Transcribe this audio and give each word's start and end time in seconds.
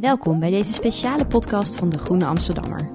Welkom 0.00 0.40
bij 0.40 0.50
deze 0.50 0.72
speciale 0.72 1.26
podcast 1.26 1.76
van 1.76 1.88
De 1.88 1.98
Groene 1.98 2.24
Amsterdammer. 2.24 2.90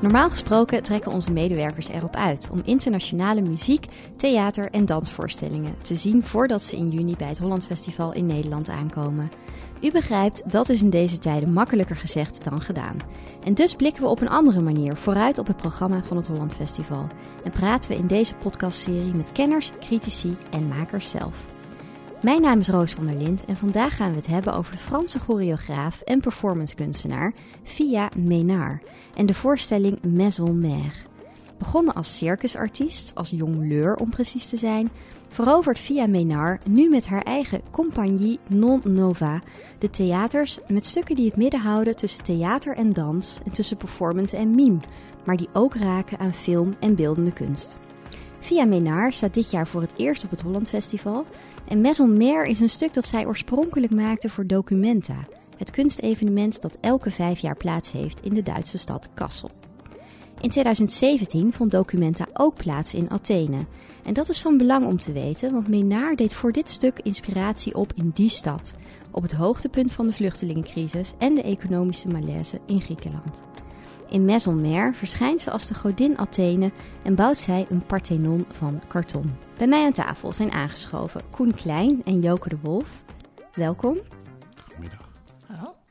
Normaal 0.00 0.30
gesproken 0.30 0.82
trekken 0.82 1.12
onze 1.12 1.32
medewerkers 1.32 1.88
erop 1.88 2.16
uit 2.16 2.48
om 2.50 2.62
internationale 2.64 3.40
muziek, 3.40 3.86
theater 4.16 4.70
en 4.70 4.86
dansvoorstellingen 4.86 5.74
te 5.82 5.94
zien 5.94 6.22
voordat 6.22 6.62
ze 6.62 6.76
in 6.76 6.90
juni 6.90 7.16
bij 7.16 7.28
het 7.28 7.38
Holland 7.38 7.66
Festival 7.66 8.12
in 8.12 8.26
Nederland 8.26 8.68
aankomen. 8.68 9.30
U 9.82 9.90
begrijpt, 9.90 10.52
dat 10.52 10.68
is 10.68 10.82
in 10.82 10.90
deze 10.90 11.18
tijden 11.18 11.52
makkelijker 11.52 11.96
gezegd 11.96 12.44
dan 12.44 12.60
gedaan. 12.60 12.96
En 13.44 13.54
dus 13.54 13.74
blikken 13.74 14.02
we 14.02 14.08
op 14.08 14.20
een 14.20 14.28
andere 14.28 14.60
manier 14.60 14.96
vooruit 14.96 15.38
op 15.38 15.46
het 15.46 15.56
programma 15.56 16.02
van 16.02 16.16
het 16.16 16.26
Holland 16.26 16.54
Festival. 16.54 17.06
En 17.44 17.50
praten 17.50 17.90
we 17.90 17.96
in 17.96 18.06
deze 18.06 18.34
podcastserie 18.34 19.14
met 19.14 19.32
kenners, 19.32 19.72
critici 19.80 20.36
en 20.50 20.68
makers 20.68 21.10
zelf. 21.10 21.55
Mijn 22.22 22.40
naam 22.42 22.58
is 22.58 22.68
Roos 22.68 22.92
van 22.92 23.06
der 23.06 23.16
Lind 23.16 23.44
en 23.44 23.56
vandaag 23.56 23.96
gaan 23.96 24.10
we 24.10 24.16
het 24.16 24.26
hebben 24.26 24.54
over 24.54 24.72
de 24.72 24.78
Franse 24.78 25.18
choreograaf 25.18 26.00
en 26.00 26.20
performancekunstenaar 26.20 27.32
Fia 27.62 28.10
Ménard 28.16 28.82
en 29.14 29.26
de 29.26 29.34
voorstelling 29.34 30.02
Maison 30.02 30.60
Mère. 30.60 30.92
Begonnen 31.58 31.94
als 31.94 32.16
circusartiest, 32.16 33.14
als 33.14 33.30
jongleur 33.30 33.96
om 33.96 34.10
precies 34.10 34.46
te 34.46 34.56
zijn, 34.56 34.90
verovert 35.28 35.78
Fia 35.78 36.06
Ménard 36.06 36.66
nu 36.66 36.88
met 36.88 37.06
haar 37.06 37.22
eigen 37.22 37.60
Compagnie 37.70 38.38
Non 38.48 38.80
Nova 38.84 39.42
de 39.78 39.90
theaters 39.90 40.58
met 40.66 40.86
stukken 40.86 41.16
die 41.16 41.26
het 41.26 41.36
midden 41.36 41.60
houden 41.60 41.96
tussen 41.96 42.22
theater 42.22 42.76
en 42.76 42.92
dans 42.92 43.38
en 43.44 43.52
tussen 43.52 43.76
performance 43.76 44.36
en 44.36 44.54
mime, 44.54 44.78
maar 45.24 45.36
die 45.36 45.48
ook 45.52 45.74
raken 45.74 46.18
aan 46.18 46.34
film 46.34 46.74
en 46.80 46.94
beeldende 46.94 47.32
kunst. 47.32 47.76
Via 48.46 48.64
Ménard 48.64 49.14
staat 49.14 49.34
dit 49.34 49.50
jaar 49.50 49.66
voor 49.66 49.80
het 49.80 49.92
eerst 49.96 50.24
op 50.24 50.30
het 50.30 50.40
Holland 50.40 50.68
Festival. 50.68 51.24
En 51.68 51.80
Maison 51.80 52.16
Mère 52.16 52.48
is 52.48 52.60
een 52.60 52.70
stuk 52.70 52.94
dat 52.94 53.06
zij 53.06 53.26
oorspronkelijk 53.26 53.92
maakte 53.92 54.28
voor 54.28 54.46
Documenta. 54.46 55.16
Het 55.56 55.70
kunstevenement 55.70 56.62
dat 56.62 56.76
elke 56.80 57.10
vijf 57.10 57.38
jaar 57.38 57.56
plaats 57.56 57.92
heeft 57.92 58.20
in 58.20 58.34
de 58.34 58.42
Duitse 58.42 58.78
stad 58.78 59.08
Kassel. 59.14 59.50
In 60.40 60.48
2017 60.48 61.52
vond 61.52 61.70
Documenta 61.70 62.26
ook 62.32 62.54
plaats 62.54 62.94
in 62.94 63.10
Athene. 63.10 63.64
En 64.04 64.14
dat 64.14 64.28
is 64.28 64.40
van 64.40 64.56
belang 64.56 64.86
om 64.86 64.98
te 64.98 65.12
weten, 65.12 65.52
want 65.52 65.68
Ménard 65.68 66.18
deed 66.18 66.34
voor 66.34 66.52
dit 66.52 66.68
stuk 66.68 67.00
inspiratie 67.02 67.74
op 67.74 67.92
in 67.94 68.10
die 68.14 68.30
stad. 68.30 68.74
Op 69.10 69.22
het 69.22 69.32
hoogtepunt 69.32 69.92
van 69.92 70.06
de 70.06 70.12
vluchtelingencrisis 70.12 71.12
en 71.18 71.34
de 71.34 71.42
economische 71.42 72.08
malaise 72.08 72.60
in 72.66 72.80
Griekenland. 72.80 73.42
In 74.08 74.24
Maison 74.24 74.60
Mère 74.60 74.92
verschijnt 74.94 75.42
ze 75.42 75.50
als 75.50 75.66
de 75.66 75.74
godin 75.74 76.18
Athene 76.18 76.70
en 77.02 77.14
bouwt 77.14 77.36
zij 77.36 77.66
een 77.68 77.86
Parthenon 77.86 78.46
van 78.52 78.80
karton. 78.88 79.34
Bij 79.56 79.66
mij 79.66 79.84
aan 79.84 79.92
tafel 79.92 80.32
zijn 80.32 80.52
aangeschoven 80.52 81.22
Koen 81.30 81.54
Klein 81.54 82.02
en 82.04 82.20
Joke 82.20 82.48
de 82.48 82.58
Wolf. 82.62 83.04
Welkom. 83.54 83.98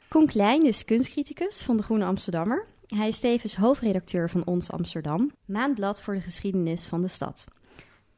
Koen 0.07 0.25
Klein 0.25 0.65
is 0.65 0.85
kunstcriticus 0.85 1.63
van 1.63 1.77
de 1.77 1.83
Groene 1.83 2.05
Amsterdammer. 2.05 2.65
Hij 2.87 3.07
is 3.07 3.19
tevens 3.19 3.55
hoofdredacteur 3.55 4.29
van 4.29 4.45
Ons 4.45 4.71
Amsterdam, 4.71 5.31
maandblad 5.45 6.01
voor 6.01 6.13
de 6.13 6.21
geschiedenis 6.21 6.85
van 6.85 7.01
de 7.01 7.07
stad. 7.07 7.45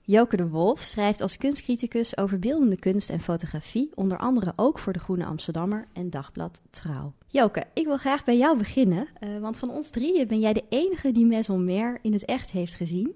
Joke 0.01 0.37
de 0.37 0.47
Wolf 0.47 0.79
schrijft 0.79 1.21
als 1.21 1.37
kunstcriticus 1.37 2.17
over 2.17 2.39
beeldende 2.39 2.77
kunst 2.79 3.09
en 3.09 3.19
fotografie, 3.19 3.91
onder 3.95 4.17
andere 4.17 4.53
ook 4.55 4.79
voor 4.79 4.93
de 4.93 4.99
Groene 4.99 5.25
Amsterdammer 5.25 5.87
en 5.93 6.09
dagblad 6.09 6.61
Trouw. 6.69 7.13
Joke, 7.29 7.63
ik 7.73 7.85
wil 7.85 7.97
graag 7.97 8.23
bij 8.23 8.37
jou 8.37 8.57
beginnen, 8.57 9.07
eh, 9.19 9.39
want 9.39 9.57
van 9.57 9.69
ons 9.69 9.89
drieën 9.89 10.27
ben 10.27 10.39
jij 10.39 10.53
de 10.53 10.63
enige 10.69 11.11
die 11.11 11.25
Mère 11.57 11.99
in 12.01 12.13
het 12.13 12.25
echt 12.25 12.51
heeft 12.51 12.73
gezien. 12.73 13.15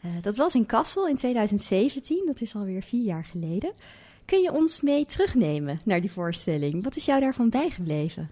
Eh, 0.00 0.10
dat 0.20 0.36
was 0.36 0.54
in 0.54 0.66
Kassel 0.66 1.08
in 1.08 1.16
2017, 1.16 2.22
dat 2.26 2.40
is 2.40 2.54
alweer 2.54 2.82
vier 2.82 3.04
jaar 3.04 3.24
geleden. 3.24 3.72
Kun 4.24 4.42
je 4.42 4.52
ons 4.52 4.80
mee 4.80 5.06
terugnemen 5.06 5.80
naar 5.84 6.00
die 6.00 6.10
voorstelling? 6.10 6.84
Wat 6.84 6.96
is 6.96 7.04
jou 7.04 7.20
daarvan 7.20 7.48
bijgebleven? 7.48 8.30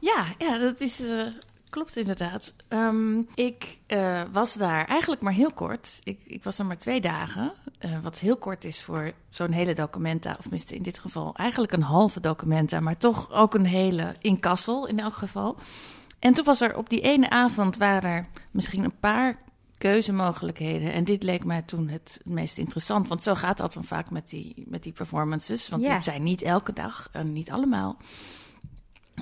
Ja, 0.00 0.34
ja 0.38 0.58
dat 0.58 0.80
is, 0.80 1.00
eh, 1.00 1.26
klopt 1.74 1.96
inderdaad. 1.96 2.52
Ehm, 2.68 3.18
ik 3.34 3.78
eh, 3.86 4.22
was 4.32 4.54
daar 4.54 4.86
eigenlijk 4.86 5.22
maar 5.22 5.32
heel 5.32 5.52
kort. 5.52 6.00
Ik, 6.04 6.18
ik 6.24 6.42
was 6.44 6.58
er 6.58 6.66
maar 6.66 6.78
twee 6.78 7.00
dagen. 7.00 7.52
eh, 7.78 7.90
wat 8.02 8.18
heel 8.18 8.36
kort 8.36 8.64
is 8.64 8.82
voor 8.82 9.12
zo'n 9.30 9.50
hele 9.50 9.72
documenta. 9.74 10.30
Of 10.30 10.40
tenminste 10.42 10.74
in 10.74 10.82
dit 10.82 10.98
geval 10.98 11.34
eigenlijk 11.36 11.72
een 11.72 11.82
halve 11.82 12.20
documenta. 12.20 12.80
Maar 12.80 12.96
toch 12.96 13.30
ook 13.32 13.54
een 13.54 13.66
hele 13.66 14.14
in 14.20 14.40
Kassel 14.40 14.86
in 14.86 14.98
elk 15.00 15.14
geval. 15.14 15.56
En 16.18 16.34
toen 16.34 16.44
was 16.44 16.60
er 16.60 16.76
op 16.76 16.88
die 16.90 17.00
ene 17.00 17.30
avond 17.30 17.76
waren 17.76 18.10
er 18.10 18.26
misschien 18.50 18.84
een 18.84 18.98
paar 19.00 19.36
keuzemogelijkheden. 19.78 20.92
En 20.92 21.04
dit 21.04 21.22
leek 21.22 21.44
mij 21.44 21.62
toen 21.62 21.88
het 21.88 22.20
meest 22.24 22.58
interessant. 22.58 23.08
Want 23.08 23.22
zo 23.22 23.34
gaat 23.34 23.56
dat 23.56 23.72
dan 23.72 23.84
vaak 23.84 24.10
met 24.10 24.28
die, 24.28 24.64
met 24.68 24.82
die 24.82 24.92
performances. 24.92 25.68
Want 25.68 25.82
Ja. 25.82 25.94
die 25.94 26.02
zijn 26.02 26.22
niet 26.22 26.42
elke 26.42 26.72
dag 26.72 27.08
en 27.12 27.32
niet 27.32 27.50
allemaal. 27.50 27.96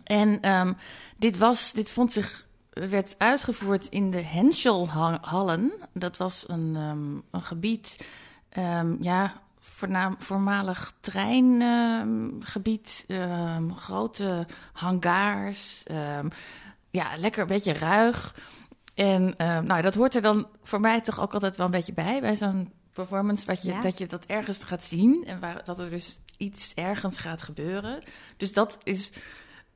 En 0.04 0.40
ehm, 0.40 0.72
dit, 1.16 1.38
was, 1.38 1.72
dit 1.72 1.90
vond 1.90 2.12
zich, 2.12 2.46
werd 2.70 3.14
uitgevoerd 3.18 3.88
in 3.88 4.10
de 4.10 4.22
Henschelhallen. 4.22 5.72
Dat 5.92 6.16
was 6.16 6.44
een, 6.48 6.72
ehm, 6.76 7.14
een 7.30 7.42
gebied, 7.42 8.06
ehm, 8.48 8.96
ja, 9.00 9.40
voornaam, 9.58 10.14
voormalig 10.18 10.92
treingebied, 11.00 13.06
grote 13.74 14.46
hangars. 14.72 15.82
ja, 16.90 17.06
lekker 17.18 17.40
een 17.40 17.46
beetje 17.46 17.72
ruig. 17.72 18.34
En 18.94 19.34
nou, 19.64 19.82
dat 19.82 19.94
hoort 19.94 20.14
er 20.14 20.22
dan 20.22 20.48
voor 20.62 20.80
mij 20.80 21.00
toch 21.00 21.20
ook 21.20 21.34
altijd 21.34 21.56
wel 21.56 21.66
een 21.66 21.72
beetje 21.72 21.92
bij, 21.92 22.20
bij 22.20 22.36
zo'n 22.36 22.72
performance, 22.92 23.46
dat 23.46 23.62
je, 23.62 23.68
Ja. 23.68 23.80
dat 23.80 23.98
je 23.98 24.06
dat 24.06 24.26
ergens 24.26 24.64
gaat 24.64 24.82
zien 24.82 25.24
en 25.26 25.40
waar, 25.40 25.64
dat 25.64 25.78
er 25.78 25.90
dus 25.90 26.18
iets 26.36 26.74
ergens 26.74 27.18
gaat 27.18 27.42
gebeuren. 27.42 28.02
Dus 28.36 28.52
dat 28.52 28.78
is, 28.82 29.10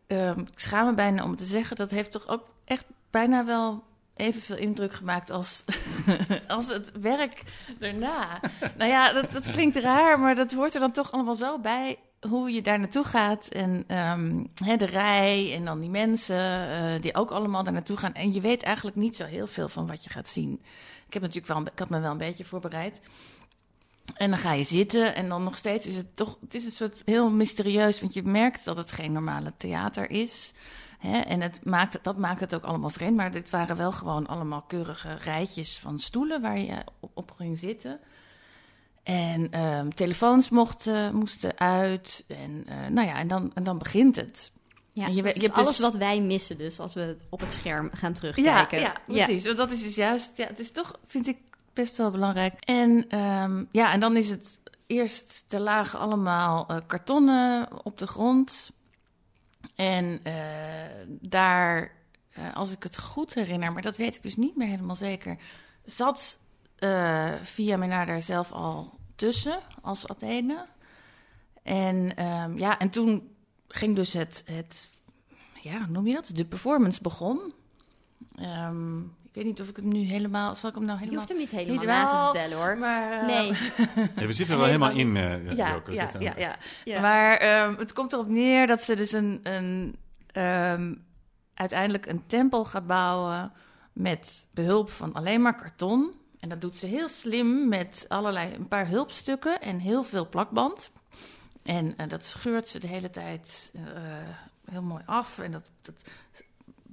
ehm, 0.06 0.40
ik 0.40 0.58
schaam 0.58 0.86
me 0.86 0.94
bijna 0.94 1.24
om 1.24 1.36
te 1.36 1.44
zeggen, 1.44 1.76
dat 1.76 1.90
heeft 1.90 2.10
toch 2.10 2.28
ook 2.28 2.44
echt 2.64 2.84
bijna 3.10 3.44
wel 3.44 3.82
evenveel 4.14 4.56
indruk 4.56 4.92
gemaakt 4.92 5.30
als, 5.30 5.64
als 6.48 6.66
het 6.68 6.92
werk 7.00 7.42
daarna. 7.78 8.40
nou 8.78 8.90
ja, 8.90 9.12
dat, 9.12 9.32
dat 9.32 9.50
klinkt 9.50 9.76
raar, 9.76 10.20
maar 10.20 10.34
dat 10.34 10.52
hoort 10.52 10.74
er 10.74 10.80
dan 10.80 10.92
toch 10.92 11.12
allemaal 11.12 11.34
zo 11.34 11.58
bij 11.58 11.98
hoe 12.20 12.52
je 12.52 12.62
daar 12.62 12.78
naartoe 12.78 13.04
gaat. 13.04 13.48
En 13.48 13.84
ehm, 13.86 14.44
hè, 14.64 14.76
de 14.76 14.86
rij 14.86 15.54
en 15.54 15.64
dan 15.64 15.80
die 15.80 15.90
mensen 15.90 16.70
eh, 16.70 17.00
die 17.00 17.14
ook 17.14 17.30
allemaal 17.30 17.64
daar 17.64 17.72
naartoe 17.72 17.96
gaan. 17.96 18.14
En 18.14 18.32
je 18.32 18.40
weet 18.40 18.62
eigenlijk 18.62 18.96
niet 18.96 19.16
zo 19.16 19.24
heel 19.24 19.46
veel 19.46 19.68
van 19.68 19.86
wat 19.86 20.04
je 20.04 20.10
gaat 20.10 20.28
zien. 20.28 20.60
Ik, 21.06 21.12
heb 21.12 21.22
natuurlijk 21.22 21.52
wel, 21.52 21.62
ik 21.62 21.78
had 21.78 21.88
me 21.88 22.00
wel 22.00 22.10
een 22.10 22.18
beetje 22.18 22.44
voorbereid. 22.44 23.00
En 24.14 24.30
dan 24.30 24.38
ga 24.38 24.52
je 24.52 24.64
zitten 24.64 25.14
en 25.14 25.28
dan 25.28 25.44
nog 25.44 25.56
steeds 25.56 25.86
is 25.86 25.96
het 25.96 26.16
toch... 26.16 26.38
Het 26.40 26.54
is 26.54 26.64
een 26.64 26.72
soort 26.72 27.02
heel 27.04 27.30
mysterieus, 27.30 28.00
want 28.00 28.14
je 28.14 28.22
merkt 28.22 28.64
dat 28.64 28.76
het 28.76 28.92
geen 28.92 29.12
normale 29.12 29.52
theater 29.56 30.10
is. 30.10 30.52
Hè? 30.98 31.18
En 31.18 31.40
het 31.40 31.60
maakt, 31.64 31.98
dat 32.02 32.16
maakt 32.16 32.40
het 32.40 32.54
ook 32.54 32.64
allemaal 32.64 32.90
vreemd. 32.90 33.16
Maar 33.16 33.32
dit 33.32 33.50
waren 33.50 33.76
wel 33.76 33.92
gewoon 33.92 34.26
allemaal 34.26 34.62
keurige 34.62 35.14
rijtjes 35.14 35.78
van 35.78 35.98
stoelen 35.98 36.40
waar 36.40 36.58
je 36.58 36.76
op, 37.00 37.10
op 37.14 37.30
ging 37.30 37.58
zitten. 37.58 38.00
En 39.02 39.50
ehm, 39.50 39.88
telefoons 39.88 40.48
mochten, 40.48 41.14
moesten 41.14 41.58
uit. 41.58 42.24
En, 42.26 42.64
eh, 42.66 42.76
nou 42.90 43.06
ja, 43.06 43.18
en, 43.18 43.28
dan, 43.28 43.50
en 43.54 43.64
dan 43.64 43.78
begint 43.78 44.16
het. 44.16 44.52
Ja, 44.92 45.06
En 45.06 45.14
je 45.14 45.22
je 45.22 45.40
hebt 45.40 45.52
alles 45.52 45.68
dus- 45.68 45.78
wat 45.78 45.94
wij 45.94 46.20
missen 46.20 46.58
dus 46.58 46.78
als 46.78 46.94
we 46.94 47.16
op 47.28 47.40
het 47.40 47.52
scherm 47.52 47.90
gaan 47.92 48.10
Ja, 48.12 48.18
terugkijken. 48.18 48.80
ja, 48.80 48.94
precies. 49.04 49.44
Want 49.44 49.56
dat 49.56 49.70
is 49.70 49.82
dus 49.82 49.94
juist, 49.94 50.36
ja, 50.36 50.46
het 50.46 50.58
is 50.58 50.70
toch, 50.70 50.98
vind 51.06 51.26
ik, 51.28 51.36
best 51.76 51.96
wel 51.96 52.10
belangrijk. 52.10 52.54
En 52.64 53.08
ehm, 53.08 53.64
ja, 53.70 53.92
en 53.92 54.00
dan 54.00 54.16
is 54.16 54.30
het 54.30 54.60
eerst, 54.86 55.44
er 55.48 55.60
lagen 55.60 55.98
allemaal 55.98 56.66
eh, 56.68 56.76
kartonnen 56.86 57.84
op 57.84 57.98
de 57.98 58.06
grond. 58.06 58.70
En 59.74 60.20
eh, 60.22 60.34
daar, 61.08 61.92
eh, 62.32 62.54
als 62.54 62.72
ik 62.72 62.82
het 62.82 62.98
goed 62.98 63.34
herinner, 63.34 63.72
maar 63.72 63.82
dat 63.82 63.96
weet 63.96 64.16
ik 64.16 64.22
dus 64.22 64.36
niet 64.36 64.56
meer 64.56 64.68
helemaal 64.68 64.96
zeker, 64.96 65.38
zat 65.84 66.38
Via 67.42 67.76
Menar 67.76 68.06
daar 68.06 68.22
zelf 68.22 68.52
al 68.52 68.98
tussen 69.14 69.58
als 69.82 70.08
Athene. 70.08 70.66
En 71.62 72.24
um, 72.24 72.58
ja, 72.58 72.78
en 72.78 72.90
toen 72.90 73.34
ging 73.68 73.94
dus 73.94 74.12
het, 74.12 74.42
het 74.46 74.88
ja, 75.62 75.86
noem 75.86 76.06
je 76.06 76.12
dat? 76.12 76.30
De 76.34 76.44
performance 76.44 77.02
begon. 77.02 77.52
Um, 78.40 79.16
weet 79.36 79.44
niet 79.44 79.60
of 79.60 79.68
ik 79.68 79.76
het 79.76 79.84
nu 79.84 79.98
helemaal... 79.98 80.54
Zal 80.54 80.68
ik 80.68 80.74
hem 80.74 80.84
nou 80.84 80.98
helemaal... 80.98 81.26
Je 81.26 81.26
hoeft 81.26 81.28
hem 81.28 81.38
niet 81.38 81.50
helemaal 81.50 81.76
niet 81.76 81.86
na 81.86 82.06
te 82.06 82.38
vertellen, 82.38 82.56
hoor. 82.56 82.78
Maar, 82.78 83.12
uh, 83.12 83.26
nee. 83.26 83.46
Ja, 84.16 84.26
we 84.26 84.32
zitten 84.32 84.54
er 84.54 84.60
wel 84.60 84.66
helemaal 84.66 84.90
in, 84.90 85.08
uh, 85.16 85.56
ja, 85.56 85.82
ja, 85.90 86.08
ja, 86.18 86.34
ja, 86.36 86.56
Ja. 86.84 87.00
Maar 87.00 87.64
um, 87.66 87.76
het 87.78 87.92
komt 87.92 88.12
erop 88.12 88.28
neer 88.28 88.66
dat 88.66 88.82
ze 88.82 88.96
dus 88.96 89.12
een, 89.12 89.40
een 89.42 89.96
um, 90.42 91.04
uiteindelijk 91.54 92.06
een 92.06 92.26
tempel 92.26 92.64
gaat 92.64 92.86
bouwen 92.86 93.52
met 93.92 94.46
behulp 94.54 94.90
van 94.90 95.12
alleen 95.12 95.42
maar 95.42 95.56
karton. 95.56 96.12
En 96.38 96.48
dat 96.48 96.60
doet 96.60 96.76
ze 96.76 96.86
heel 96.86 97.08
slim 97.08 97.68
met 97.68 98.04
allerlei 98.08 98.54
een 98.54 98.68
paar 98.68 98.88
hulpstukken 98.88 99.60
en 99.60 99.78
heel 99.78 100.02
veel 100.02 100.28
plakband. 100.28 100.90
En 101.62 101.86
uh, 101.86 102.08
dat 102.08 102.24
scheurt 102.24 102.68
ze 102.68 102.78
de 102.78 102.86
hele 102.86 103.10
tijd 103.10 103.72
uh, 103.74 103.82
heel 104.70 104.82
mooi 104.82 105.02
af. 105.06 105.38
En 105.38 105.50
dat, 105.50 105.68
dat 105.82 106.04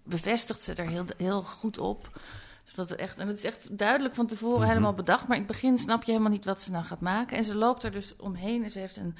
bevestigt 0.03 0.61
ze 0.61 0.73
er 0.73 0.87
heel, 0.89 1.05
heel 1.17 1.41
goed 1.41 1.77
op. 1.77 2.19
Dus 2.63 2.73
dat 2.73 2.91
echt, 2.91 3.19
en 3.19 3.27
het 3.27 3.37
is 3.37 3.43
echt 3.43 3.77
duidelijk 3.77 4.15
van 4.15 4.27
tevoren 4.27 4.59
Mhm. 4.59 4.67
helemaal 4.69 4.93
bedacht. 4.93 5.27
Maar 5.27 5.37
in 5.37 5.43
het 5.43 5.51
begin 5.51 5.77
snap 5.77 6.03
je 6.03 6.11
helemaal 6.11 6.31
niet 6.31 6.45
wat 6.45 6.61
ze 6.61 6.71
nou 6.71 6.85
gaat 6.85 6.99
maken. 7.01 7.37
En 7.37 7.43
ze 7.43 7.55
loopt 7.55 7.83
er 7.83 7.91
dus 7.91 8.15
omheen 8.15 8.63
en 8.63 8.71
ze 8.71 8.79
heeft 8.79 8.97
een 8.97 9.15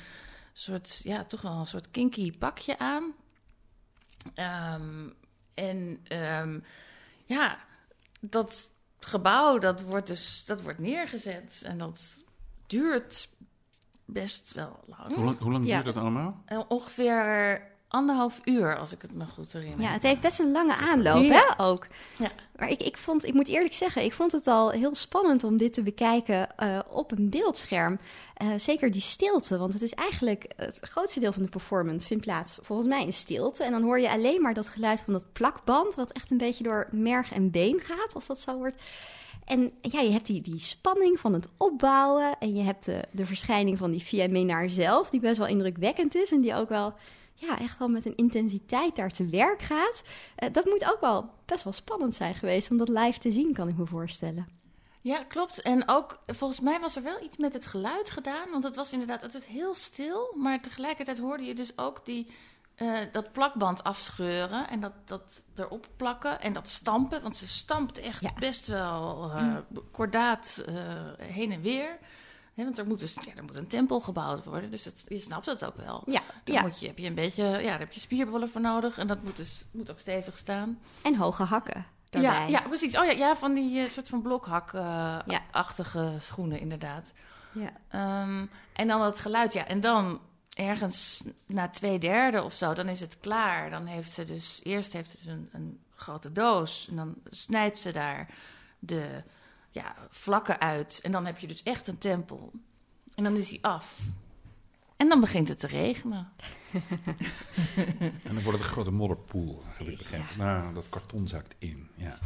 soort, 0.53 0.99
ja, 1.03 1.23
toch 1.25 1.41
wel 1.41 1.51
een 1.51 1.65
soort 1.67 1.91
kinky 1.91 2.37
pakje 2.37 2.79
aan. 2.79 3.13
Um, 4.35 5.13
en 5.53 5.99
um, 6.41 6.63
ja, 7.25 7.57
dat 8.19 8.69
gebouw, 8.99 9.59
dat 9.59 9.81
wordt 9.81 10.07
dus 10.07 10.45
dat 10.45 10.61
wordt 10.61 10.79
neergezet. 10.79 11.61
En 11.65 11.77
dat 11.77 12.19
duurt 12.67 13.29
best 14.05 14.53
wel 14.53 14.79
lang. 14.87 15.15
Hoe 15.15 15.25
lang, 15.25 15.39
hoe 15.39 15.51
lang 15.51 15.65
Ja. 15.67 15.73
duurt 15.81 15.95
dat 15.95 16.03
allemaal? 16.03 16.43
Uh, 16.47 16.61
ongeveer 16.67 17.61
anderhalf 17.93 18.41
uur, 18.43 18.77
als 18.77 18.91
ik 18.91 19.01
het 19.01 19.13
me 19.13 19.25
goed 19.25 19.53
herinner. 19.53 19.81
Ja, 19.81 19.91
het 19.91 20.03
heeft 20.03 20.19
best 20.21 20.39
een 20.39 20.51
lange 20.51 20.75
aanloop, 20.75 21.23
Ja. 21.23 21.53
hè, 21.57 21.63
ook. 21.63 21.87
Ja. 22.19 22.29
Maar 22.55 22.69
ik, 22.69 22.81
ik 22.81 22.97
vond, 22.97 23.25
ik 23.25 23.33
moet 23.33 23.47
eerlijk 23.47 23.73
zeggen, 23.73 24.03
ik 24.03 24.13
vond 24.13 24.31
het 24.31 24.47
al 24.47 24.69
heel 24.69 24.95
spannend 24.95 25.43
om 25.43 25.57
dit 25.57 25.73
te 25.73 25.83
bekijken 25.83 26.47
uh, 26.63 26.79
op 26.89 27.11
een 27.11 27.29
beeldscherm. 27.29 27.99
Uh, 28.43 28.49
zeker 28.57 28.91
die 28.91 29.01
stilte, 29.01 29.57
want 29.57 29.73
het 29.73 29.81
is 29.81 29.93
eigenlijk 29.93 30.45
het 30.55 30.79
grootste 30.81 31.19
deel 31.19 31.33
van 31.33 31.41
de 31.41 31.49
performance 31.49 32.07
vindt 32.07 32.23
plaats 32.23 32.57
volgens 32.61 32.87
mij 32.87 33.05
in 33.05 33.13
stilte. 33.13 33.63
En 33.63 33.71
dan 33.71 33.83
hoor 33.83 33.99
je 33.99 34.09
alleen 34.09 34.41
maar 34.41 34.53
dat 34.53 34.67
geluid 34.67 35.01
van 35.01 35.13
dat 35.13 35.25
plakband, 35.33 35.95
wat 35.95 36.11
echt 36.11 36.31
een 36.31 36.37
beetje 36.37 36.63
door 36.63 36.87
merg 36.91 37.31
en 37.31 37.51
been 37.51 37.79
gaat, 37.79 38.13
als 38.13 38.27
dat 38.27 38.41
zo 38.41 38.57
wordt. 38.57 38.81
En 39.45 39.71
ja, 39.81 39.99
je 39.99 40.11
hebt 40.11 40.25
die, 40.25 40.41
die 40.41 40.59
spanning 40.59 41.19
van 41.19 41.33
het 41.33 41.47
opbouwen 41.57 42.35
en 42.39 42.55
je 42.55 42.63
hebt 42.63 42.85
de, 42.85 43.03
de 43.11 43.25
verschijning 43.25 43.77
van 43.77 43.91
die 43.91 44.01
Via 44.03 44.27
Menar 44.27 44.69
zelf, 44.69 45.09
die 45.09 45.19
best 45.19 45.37
wel 45.37 45.47
indrukwekkend 45.47 46.15
is 46.15 46.31
en 46.31 46.41
die 46.41 46.55
ook 46.55 46.69
wel 46.69 46.93
ja, 47.45 47.59
echt 47.59 47.77
wel 47.77 47.87
met 47.87 48.05
een 48.05 48.15
intensiteit 48.15 48.95
daar 48.95 49.11
te 49.11 49.27
werk 49.27 49.61
gaat. 49.61 50.01
Uh, 50.39 50.49
dat 50.51 50.65
moet 50.65 50.91
ook 50.91 51.01
wel 51.01 51.29
best 51.45 51.63
wel 51.63 51.73
spannend 51.73 52.15
zijn 52.15 52.35
geweest 52.35 52.71
om 52.71 52.77
dat 52.77 52.89
live 52.89 53.19
te 53.19 53.31
zien, 53.31 53.53
kan 53.53 53.67
ik 53.67 53.77
me 53.77 53.85
voorstellen. 53.85 54.47
Ja, 55.01 55.23
klopt. 55.23 55.61
En 55.61 55.87
ook 55.87 56.19
volgens 56.25 56.59
mij 56.59 56.79
was 56.79 56.95
er 56.95 57.03
wel 57.03 57.23
iets 57.23 57.37
met 57.37 57.53
het 57.53 57.65
geluid 57.65 58.09
gedaan. 58.09 58.51
Want 58.51 58.63
het 58.63 58.75
was 58.75 58.91
inderdaad 58.91 59.21
het 59.21 59.33
was 59.33 59.45
heel 59.45 59.75
stil. 59.75 60.35
Maar 60.37 60.61
tegelijkertijd 60.61 61.19
hoorde 61.19 61.43
je 61.43 61.55
dus 61.55 61.77
ook 61.77 62.05
die, 62.05 62.31
uh, 62.77 62.97
dat 63.11 63.31
plakband 63.31 63.83
afscheuren. 63.83 64.69
En 64.69 64.79
dat, 64.79 64.93
dat 65.05 65.45
erop 65.55 65.87
plakken. 65.95 66.41
En 66.41 66.53
dat 66.53 66.67
stampen. 66.67 67.21
Want 67.21 67.35
ze 67.37 67.47
stampt 67.47 67.97
echt 67.97 68.21
ja. 68.21 68.33
best 68.39 68.67
wel 68.67 69.31
uh, 69.35 69.57
kordaat 69.91 70.63
uh, 70.69 70.75
heen 71.17 71.51
en 71.51 71.61
weer. 71.61 71.99
He, 72.53 72.63
want 72.63 72.77
er 72.77 72.87
moet, 72.87 72.99
dus, 72.99 73.13
ja, 73.13 73.35
er 73.35 73.43
moet 73.43 73.57
een 73.57 73.67
tempel 73.67 73.99
gebouwd 73.99 74.45
worden, 74.45 74.71
dus 74.71 74.85
het, 74.85 75.05
je 75.07 75.19
snapt 75.19 75.45
het 75.45 75.65
ook 75.65 75.77
wel. 75.77 76.03
Ja, 76.05 76.21
daar 76.43 76.55
ja. 76.55 76.61
Moet 76.61 76.79
je, 76.79 76.87
heb 76.87 76.97
je 76.97 77.07
een 77.07 77.15
beetje, 77.15 77.43
ja, 77.43 77.61
daar 77.61 77.79
heb 77.79 77.91
je 77.91 77.99
spierbollen 77.99 78.49
voor 78.49 78.61
nodig 78.61 78.97
en 78.97 79.07
dat 79.07 79.23
moet 79.23 79.37
dus 79.37 79.65
moet 79.71 79.91
ook 79.91 79.99
stevig 79.99 80.37
staan. 80.37 80.79
En 81.01 81.15
hoge 81.15 81.43
hakken. 81.43 81.85
Daarbij. 82.09 82.31
Ja, 82.31 82.47
ja, 82.47 82.61
precies. 82.61 82.97
Oh 82.97 83.05
ja, 83.05 83.11
ja 83.11 83.35
van 83.35 83.53
die 83.53 83.79
uh, 83.79 83.89
soort 83.89 84.09
van 84.09 84.21
blokhak-achtige 84.21 85.99
uh, 85.99 86.11
ja. 86.11 86.19
schoenen, 86.19 86.59
inderdaad. 86.59 87.13
Ja. 87.51 88.21
Um, 88.21 88.49
en 88.73 88.87
dan 88.87 89.01
het 89.01 89.19
geluid, 89.19 89.53
ja. 89.53 89.67
En 89.67 89.81
dan 89.81 90.21
ergens 90.53 91.23
na 91.45 91.69
twee 91.69 91.99
derde 91.99 92.43
of 92.43 92.53
zo, 92.53 92.73
dan 92.73 92.87
is 92.87 92.99
het 92.99 93.17
klaar. 93.19 93.69
Dan 93.69 93.85
heeft 93.85 94.11
ze 94.11 94.25
dus, 94.25 94.59
eerst 94.63 94.93
heeft 94.93 95.11
ze 95.11 95.17
dus 95.17 95.25
een, 95.25 95.49
een 95.51 95.79
grote 95.95 96.31
doos 96.31 96.87
en 96.89 96.95
dan 96.95 97.15
snijdt 97.29 97.77
ze 97.77 97.91
daar 97.91 98.29
de 98.79 99.23
ja, 99.73 99.95
vlakken 100.09 100.59
uit. 100.59 100.99
En 101.03 101.11
dan 101.11 101.25
heb 101.25 101.37
je 101.37 101.47
dus 101.47 101.63
echt 101.63 101.87
een 101.87 101.97
tempel. 101.97 102.51
En 103.15 103.23
dan 103.23 103.35
is 103.35 103.49
hij 103.49 103.59
af. 103.61 103.99
En 104.97 105.09
dan 105.09 105.19
begint 105.19 105.47
het 105.47 105.59
te 105.59 105.67
regenen. 105.67 106.31
en 107.97 108.33
dan 108.33 108.43
wordt 108.43 108.57
het 108.57 108.67
een 108.67 108.73
grote 108.73 108.91
modderpoel, 108.91 109.63
heb 109.65 109.87
ik 109.87 109.97
begrepen. 109.97 110.27
Ja. 110.37 110.43
Nou, 110.43 110.73
dat 110.73 110.89
karton 110.89 111.27
zakt 111.27 111.55
in, 111.59 111.89
ja. 111.95 112.17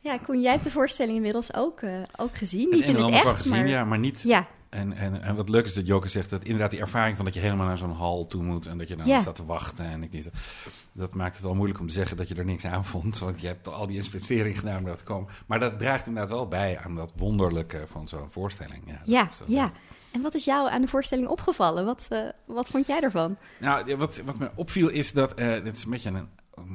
Ja, 0.00 0.18
Koen, 0.18 0.40
jij 0.40 0.52
hebt 0.52 0.64
de 0.64 0.70
voorstelling 0.70 1.16
inmiddels 1.16 1.54
ook, 1.54 1.80
uh, 1.80 2.02
ook 2.16 2.36
gezien. 2.36 2.70
Niet 2.70 2.88
in 2.88 2.96
het 2.96 3.10
echt, 3.10 3.28
gezien, 3.28 3.52
maar... 3.52 3.66
Ja, 3.66 3.84
maar 3.84 3.98
niet... 3.98 4.22
Ja. 4.22 4.48
En, 4.70 4.92
en, 4.92 5.22
en 5.22 5.34
wat 5.36 5.48
leuk 5.48 5.64
is 5.64 5.74
dat 5.74 5.86
Joker 5.86 6.10
zegt, 6.10 6.30
dat 6.30 6.44
inderdaad 6.44 6.70
die 6.70 6.80
ervaring 6.80 7.16
van 7.16 7.24
dat 7.24 7.34
je 7.34 7.40
helemaal 7.40 7.66
naar 7.66 7.78
zo'n 7.78 7.90
hal 7.90 8.26
toe 8.26 8.42
moet... 8.42 8.66
en 8.66 8.78
dat 8.78 8.88
je 8.88 8.96
dan 8.96 9.20
staat 9.20 9.36
te 9.36 9.46
wachten 9.46 9.84
en 9.84 10.02
ik 10.02 10.12
niet... 10.12 10.30
Dat 10.92 11.14
maakt 11.14 11.36
het 11.36 11.46
al 11.46 11.54
moeilijk 11.54 11.80
om 11.80 11.86
te 11.86 11.92
zeggen 11.92 12.16
dat 12.16 12.28
je 12.28 12.34
er 12.34 12.44
niks 12.44 12.64
aan 12.64 12.84
vond. 12.84 13.18
Want 13.18 13.40
je 13.40 13.46
hebt 13.46 13.68
al 13.68 13.86
die 13.86 13.96
investering 13.96 14.58
gedaan 14.58 14.78
om 14.78 14.84
daar 14.84 14.96
te 14.96 15.04
komen. 15.04 15.30
Maar 15.46 15.60
dat 15.60 15.78
draagt 15.78 16.06
inderdaad 16.06 16.30
wel 16.30 16.48
bij 16.48 16.78
aan 16.78 16.94
dat 16.94 17.12
wonderlijke 17.16 17.84
van 17.86 18.08
zo'n 18.08 18.30
voorstelling. 18.30 18.82
Ja, 19.04 19.28
ja. 19.46 19.72
En 20.12 20.20
wat 20.20 20.34
is 20.34 20.44
jou 20.44 20.70
aan 20.70 20.80
de 20.80 20.88
voorstelling 20.88 21.28
opgevallen? 21.28 21.84
Wat, 21.84 22.08
uh, 22.12 22.28
wat 22.44 22.68
vond 22.68 22.86
jij 22.86 23.00
ervan? 23.00 23.36
Nou, 23.58 23.96
wat, 23.96 24.20
wat 24.24 24.38
me 24.38 24.50
opviel 24.54 24.88
is 24.88 25.12
dat, 25.12 25.40
uh, 25.40 25.64
dit 25.64 25.76
is 25.76 25.84
een 25.84 25.90
beetje 25.90 26.10
een, 26.10 26.28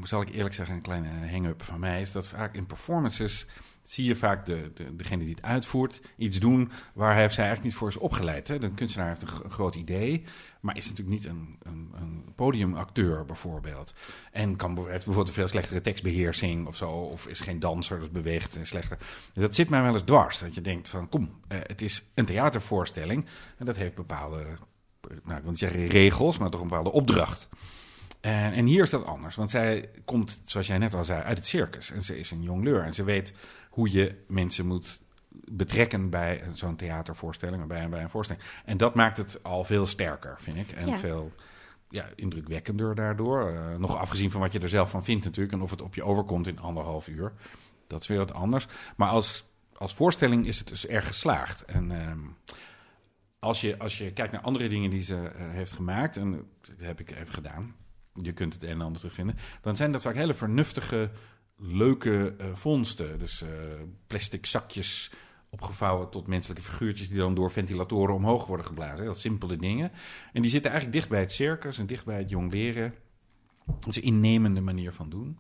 zal 0.04 0.22
ik 0.22 0.30
eerlijk 0.30 0.56
zeggen, 0.56 0.76
een 0.76 0.82
kleine 0.82 1.10
hang-up 1.32 1.64
van 1.64 1.80
mij, 1.80 2.02
is 2.02 2.12
dat 2.12 2.28
vaak 2.28 2.56
in 2.56 2.66
performances 2.66 3.48
zie 3.86 4.06
je 4.06 4.16
vaak 4.16 4.46
de, 4.46 4.72
de, 4.74 4.96
degene 4.96 5.24
die 5.24 5.36
het 5.36 5.44
uitvoert 5.44 6.02
iets 6.18 6.40
doen 6.40 6.72
waar 6.94 7.14
hij 7.14 7.26
of 7.26 7.32
zij 7.32 7.46
eigenlijk 7.46 7.74
niet 7.74 7.80
voor 7.80 7.90
is 7.90 7.98
opgeleid. 7.98 8.48
Hè? 8.48 8.60
De 8.60 8.72
kunstenaar 8.72 9.08
heeft 9.08 9.22
een, 9.22 9.52
groot 9.52 9.76
idee, 9.76 10.24
maar 10.60 10.78
is 10.78 10.90
natuurlijk 10.90 11.18
niet 11.18 11.26
een, 11.26 11.58
een, 11.64 11.92
een 11.96 12.24
podiumacteur 12.36 13.26
bijvoorbeeld. 13.26 13.94
En 14.32 14.56
kan, 14.56 14.76
bijvoorbeeld 14.76 15.28
een 15.28 15.34
veel 15.34 15.48
slechtere 15.48 15.82
tekstbeheersing 15.82 16.68
of 16.68 16.76
zo, 16.76 16.90
of 16.90 17.28
is 17.28 17.40
geen 17.40 17.60
danser, 17.60 18.00
dus 18.00 18.12
beweegt 18.12 18.58
slechter. 18.62 18.98
Dat 19.34 19.56
zit 19.56 19.70
mij 19.70 19.82
wel 19.82 19.94
eens 19.94 20.04
dwars, 20.04 20.40
dat 20.40 20.56
je 20.56 20.62
denkt 20.62 20.90
van 20.90 21.10
kom, 21.10 21.24
uh, 21.24 21.58
het 21.62 21.82
is 21.82 22.04
een 22.14 22.26
theatervoorstelling 22.26 23.26
en 23.58 23.66
dat 23.66 23.76
heeft 23.76 23.96
bepaalde, 23.96 24.44
nou 25.24 25.38
ik 25.38 25.42
wil 25.42 25.50
niet 25.50 25.60
zeggen 25.60 25.88
regels, 25.88 26.38
maar 26.38 26.50
toch 26.50 26.62
een 26.62 26.68
bepaalde 26.68 26.92
opdracht. 26.92 27.50
En, 28.26 28.54
en, 28.54 28.66
hier 28.66 28.84
is 28.84 28.90
dat 28.90 29.06
anders, 29.06 29.36
want 29.36 29.52
zij 29.52 29.90
komt, 30.06 30.42
zoals 30.44 30.68
jij 30.68 30.78
net 30.78 30.94
al 30.94 31.04
zei, 31.04 31.24
uit 31.24 31.38
het 31.38 31.48
circus. 31.48 31.92
En 31.92 32.02
ze 32.02 32.20
is 32.20 32.32
een 32.32 32.42
jongleur 32.42 32.82
en 32.84 32.94
ze 32.94 33.04
weet 33.04 33.34
hoe 33.76 33.92
je 33.92 34.24
mensen 34.28 34.66
moet 34.66 35.04
betrekken 35.30 36.10
bij 36.10 36.44
zo'n 36.54 36.76
theatervoorstelling 36.76 37.68
bij, 37.68 37.90
bij 37.90 38.02
een 38.02 38.10
voorstelling. 38.10 38.46
En 38.66 38.78
dat 38.78 38.96
maakt 38.96 39.18
het 39.18 39.44
al 39.44 39.64
veel 39.64 39.88
sterker, 39.88 40.36
vind 40.40 40.58
ik. 40.58 40.72
En 40.72 40.88
Ja. 40.88 40.98
veel 40.98 41.32
ja, 41.90 42.10
indrukwekkender 42.16 42.96
daardoor. 42.96 43.52
Uh, 43.52 43.76
nog 43.76 43.98
afgezien 43.98 44.32
van 44.32 44.42
wat 44.42 44.52
je 44.52 44.60
er 44.60 44.70
zelf 44.70 44.90
van 44.90 45.04
vindt 45.04 45.26
natuurlijk. 45.26 45.56
En 45.56 45.62
of 45.62 45.70
het 45.70 45.82
op 45.82 45.96
je 45.96 46.04
overkomt 46.04 46.48
in 46.48 46.60
anderhalf 46.60 47.08
uur. 47.08 47.34
Dat 47.88 48.02
is 48.02 48.08
weer 48.08 48.18
wat 48.18 48.34
anders. 48.34 48.68
Maar 48.96 49.10
als, 49.10 49.46
als 49.74 49.94
voorstelling 49.94 50.46
is 50.46 50.60
het 50.60 50.68
dus 50.68 50.88
erg 50.88 51.08
geslaagd. 51.08 51.66
En 51.66 51.92
ehm, 51.92 52.20
als, 53.40 53.62
je, 53.62 53.80
als 53.80 53.98
je 53.98 54.14
kijkt 54.14 54.32
naar 54.32 54.42
andere 54.42 54.68
dingen 54.68 54.90
die 54.90 55.02
ze 55.02 55.16
uh, 55.16 55.30
heeft 55.36 55.72
gemaakt... 55.72 56.18
en 56.18 56.32
dat 56.62 56.76
heb 56.78 57.00
ik 57.00 57.12
even 57.12 57.34
gedaan... 57.34 57.76
je 58.14 58.34
kunt 58.34 58.54
het 58.54 58.64
een 58.64 58.70
en 58.70 58.82
ander 58.82 59.00
terugvinden... 59.00 59.36
dan 59.62 59.76
zijn 59.76 59.92
dat 59.92 60.02
vaak 60.02 60.16
hele 60.16 60.34
vernuftige 60.34 61.12
leuke 61.58 62.36
uh, 62.42 62.48
vondsten. 62.54 63.20
Dus 63.20 63.42
uh, 63.42 63.50
plastic 64.08 64.46
zakjes 64.46 65.12
opgevouwen 65.50 66.10
tot 66.10 66.28
menselijke 66.28 66.64
figuurtjes... 66.64 67.08
die 67.08 67.18
dan 67.18 67.36
door 67.36 67.52
ventilatoren 67.52 68.16
omhoog 68.16 68.46
worden 68.46 68.66
geblazen. 68.66 69.06
Heel 69.06 69.14
simpele 69.14 69.58
dingen. 69.58 69.92
En 70.34 70.42
die 70.42 70.52
zitten 70.52 70.72
eigenlijk 70.72 71.00
dicht 71.00 71.10
bij 71.12 71.20
het 71.20 71.32
circus 71.32 71.78
en 71.78 71.86
dicht 71.86 72.06
bij 72.06 72.18
het 72.18 72.30
jong 72.30 72.52
leren. 72.52 72.94
Dat 73.66 73.88
is 73.88 73.96
een 73.96 74.04
innemende 74.04 74.62
manier 74.62 74.94
van 74.94 75.10
doen. 75.10 75.40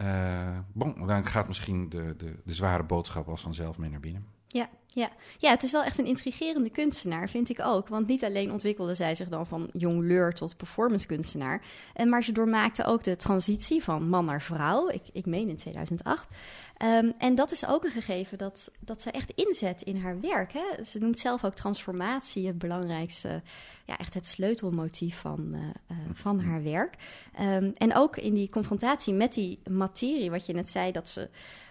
Uh, 0.00 0.58
bon, 0.72 1.06
dan 1.06 1.26
gaat 1.26 1.46
misschien 1.48 1.88
de, 1.88 2.14
de, 2.16 2.34
de 2.44 2.54
zware 2.54 2.82
boodschap 2.82 3.28
als 3.28 3.42
vanzelf 3.42 3.78
mee 3.78 3.90
naar 3.90 4.00
binnen. 4.00 4.37
Ja, 4.48 4.68
ja. 4.86 5.10
ja, 5.38 5.50
het 5.50 5.62
is 5.62 5.72
wel 5.72 5.82
echt 5.82 5.98
een 5.98 6.06
intrigerende 6.06 6.70
kunstenaar, 6.70 7.28
vind 7.28 7.48
ik 7.48 7.60
ook. 7.60 7.88
Want 7.88 8.06
niet 8.06 8.24
alleen 8.24 8.52
ontwikkelde 8.52 8.94
zij 8.94 9.14
zich 9.14 9.28
dan 9.28 9.46
van 9.46 9.70
jongleur 9.72 10.34
tot 10.34 10.56
performance 10.56 11.06
kunstenaar, 11.06 11.62
en 11.94 12.08
maar 12.08 12.24
ze 12.24 12.32
doormaakte 12.32 12.84
ook 12.84 13.04
de 13.04 13.16
transitie 13.16 13.82
van 13.82 14.08
man 14.08 14.24
naar 14.24 14.42
vrouw, 14.42 14.88
ik, 14.88 15.02
ik 15.12 15.26
meen 15.26 15.48
in 15.48 15.56
2008. 15.56 16.28
Ehm, 16.76 17.10
en 17.18 17.34
dat 17.34 17.52
is 17.52 17.66
ook 17.66 17.84
een 17.84 17.90
gegeven 17.90 18.38
dat, 18.38 18.70
dat 18.80 19.00
ze 19.00 19.10
echt 19.10 19.30
inzet 19.30 19.82
in 19.82 19.96
haar 19.96 20.20
werk. 20.20 20.52
Hè? 20.52 20.84
Ze 20.84 20.98
noemt 20.98 21.18
zelf 21.18 21.44
ook 21.44 21.54
transformatie 21.54 22.46
het 22.46 22.58
belangrijkste, 22.58 23.42
ja, 23.84 23.98
echt 23.98 24.14
het 24.14 24.26
sleutelmotief 24.26 25.18
van, 25.18 25.54
eh, 25.54 25.60
eh, 25.86 25.96
van 26.12 26.40
haar 26.40 26.62
werk. 26.62 26.94
Ehm, 27.34 27.70
en 27.74 27.96
ook 27.96 28.16
in 28.16 28.34
die 28.34 28.48
confrontatie 28.48 29.14
met 29.14 29.34
die 29.34 29.58
materie, 29.70 30.30
wat 30.30 30.46
je 30.46 30.52
net 30.52 30.70
zei, 30.70 30.92
dat 30.92 31.08
ze 31.08 31.28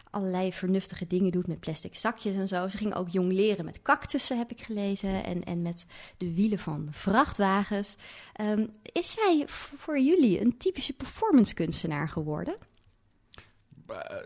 allerlei 0.10 0.54
vernuftige 0.54 1.08
dingen 1.08 1.32
doet 1.32 1.48
met 1.48 1.60
plastic 1.60 1.96
zakjes 1.96 2.36
en 2.36 2.48
zo. 2.48 2.68
Ze 2.68 2.78
ging 2.78 2.96
ook 2.96 3.10
jong 3.10 3.32
leren 3.32 3.66
met 3.66 3.82
cactussen, 3.82 4.38
heb 4.38 4.52
ik 4.52 4.62
gelezen, 4.62 5.24
en, 5.24 5.44
en 5.44 5.62
met 5.62 5.86
de 6.18 6.34
wielen 6.34 6.60
van 6.60 6.88
vrachtwagens. 6.92 7.96
Ehm, 8.34 8.68
is 8.82 9.12
zij 9.12 9.44
voor 9.48 10.00
jullie 10.00 10.42
een 10.42 10.58
typische 10.58 10.94
performance 10.94 11.54
kunstenaar 11.54 12.10
geworden? 12.10 12.58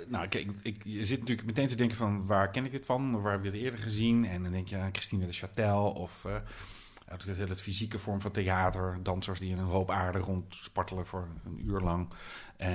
nou, 0.07 0.27
kijk, 0.27 0.51
ik, 0.61 0.81
je 0.83 1.05
zit 1.05 1.19
natuurlijk 1.19 1.47
meteen 1.47 1.67
te 1.67 1.75
denken 1.75 1.97
van 1.97 2.25
waar 2.25 2.51
ken 2.51 2.65
ik 2.65 2.71
dit 2.71 2.85
van? 2.85 3.21
Waar 3.21 3.31
heb 3.31 3.43
je 3.43 3.51
dit 3.51 3.61
eerder 3.61 3.79
gezien? 3.79 4.25
En 4.25 4.43
dan 4.43 4.51
denk 4.51 4.67
je 4.67 4.77
aan 4.77 4.93
Christine 4.93 5.25
de 5.25 5.33
Châtel 5.33 5.97
of 5.97 6.23
uh, 6.27 6.35
uit 7.11 7.23
het 7.23 7.37
hele 7.37 7.55
fysieke 7.55 7.99
vorm 7.99 8.21
van 8.21 8.31
theater. 8.31 8.99
Dansers 9.03 9.39
die 9.39 9.51
in 9.51 9.57
een 9.57 9.65
hoop 9.65 9.91
aarde 9.91 10.19
rondspartelen 10.19 11.05
voor 11.05 11.27
een 11.45 11.67
uur 11.67 11.79
lang. 11.79 12.07
Uh, 12.57 12.67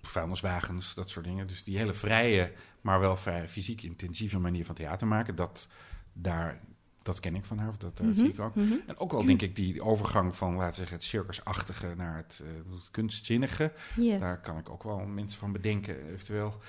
vuilniswagens, 0.00 0.94
dat 0.94 1.10
soort 1.10 1.24
dingen. 1.24 1.46
Dus 1.46 1.64
die 1.64 1.78
hele 1.78 1.94
vrije, 1.94 2.52
maar 2.80 3.00
wel 3.00 3.16
vrij 3.16 3.48
fysiek 3.48 3.82
intensieve 3.82 4.38
manier 4.38 4.64
van 4.64 4.74
theater 4.74 5.06
maken. 5.06 5.34
Dat, 5.34 5.68
daar, 6.12 6.60
dat 7.02 7.20
ken 7.20 7.34
ik 7.34 7.44
van 7.44 7.58
haar, 7.58 7.68
of 7.68 7.76
dat, 7.76 7.96
dat 7.96 8.16
zie 8.16 8.28
ik 8.28 8.40
ook. 8.40 8.54
Mhm. 8.54 8.72
En 8.86 8.98
ook 8.98 9.12
wel 9.12 9.24
denk 9.24 9.42
ik 9.42 9.56
die 9.56 9.82
overgang 9.82 10.36
van, 10.36 10.54
laten 10.54 10.70
we 10.70 10.76
zeggen, 10.76 10.96
het 10.96 11.04
circusachtige 11.04 11.94
naar 11.96 12.16
het, 12.16 12.42
uh, 12.42 12.48
het 12.74 12.90
kunstzinnige. 12.90 13.72
Yeah. 13.96 14.20
Daar 14.20 14.40
kan 14.40 14.58
ik 14.58 14.70
ook 14.70 14.82
wel 14.82 14.98
mensen 14.98 15.38
van 15.38 15.52
bedenken, 15.52 16.08
eventueel. 16.12 16.60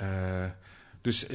Uh, 0.00 0.50
dus 1.00 1.26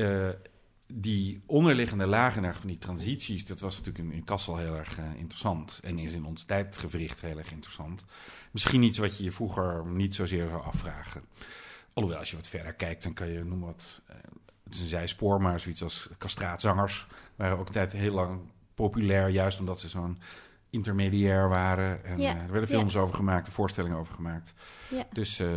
die 0.94 1.42
onderliggende 1.46 2.08
lagen 2.08 2.54
van 2.54 2.68
die 2.68 2.78
transities, 2.78 3.46
dat 3.46 3.60
was 3.60 3.78
natuurlijk 3.78 4.06
in, 4.06 4.12
in 4.12 4.24
Kassel 4.24 4.58
heel 4.58 4.76
erg 4.76 5.00
uh, 5.00 5.06
interessant. 5.16 5.80
En 5.84 6.00
is 6.00 6.14
in 6.14 6.26
ons 6.26 6.44
tijdgevricht 6.44 7.22
heel 7.22 7.38
erg 7.38 7.52
interessant. 7.52 8.06
Misschien 8.52 8.84
iets 8.84 8.98
wat 8.98 9.18
je 9.18 9.24
je 9.24 9.32
vroeger 9.32 9.86
niet 9.86 10.16
zozeer 10.16 10.48
zou 10.48 10.64
afvragen. 10.64 11.22
Alhoewel, 11.94 12.20
als 12.20 12.30
je 12.30 12.36
wat 12.36 12.48
verder 12.48 12.74
kijkt, 12.74 13.04
dan 13.04 13.14
kan 13.14 13.28
je 13.28 13.44
noemen 13.44 13.68
wat. 13.68 14.02
Uh, 14.10 14.16
het 14.64 14.74
is 14.74 14.80
een 14.80 14.88
zijspoor, 14.88 15.42
maar 15.42 15.60
zoiets 15.60 15.84
als 15.84 16.10
castraatzangers 16.18 17.08
waren 17.36 17.58
ook 17.58 17.68
een 17.68 17.74
tijd 17.74 17.92
heel 17.92 18.14
lang 18.14 18.40
populair, 18.74 19.30
juist 19.30 19.60
omdat 19.60 19.80
ze 19.80 19.90
zo'n 19.90 20.20
intermediair 20.70 21.50
waren. 21.50 22.04
En 22.04 22.20
Ja, 22.20 22.36
uh, 22.36 22.42
er 22.42 22.52
werden 22.52 22.70
films 22.70 22.94
ja. 22.94 23.00
over 23.00 23.16
gemaakt, 23.16 23.48
er 23.48 23.54
voorstellingen 23.54 23.98
over 23.98 24.14
gemaakt. 24.14 24.54
Ja. 24.90 25.08
Dus 25.12 25.40
uh, 25.40 25.50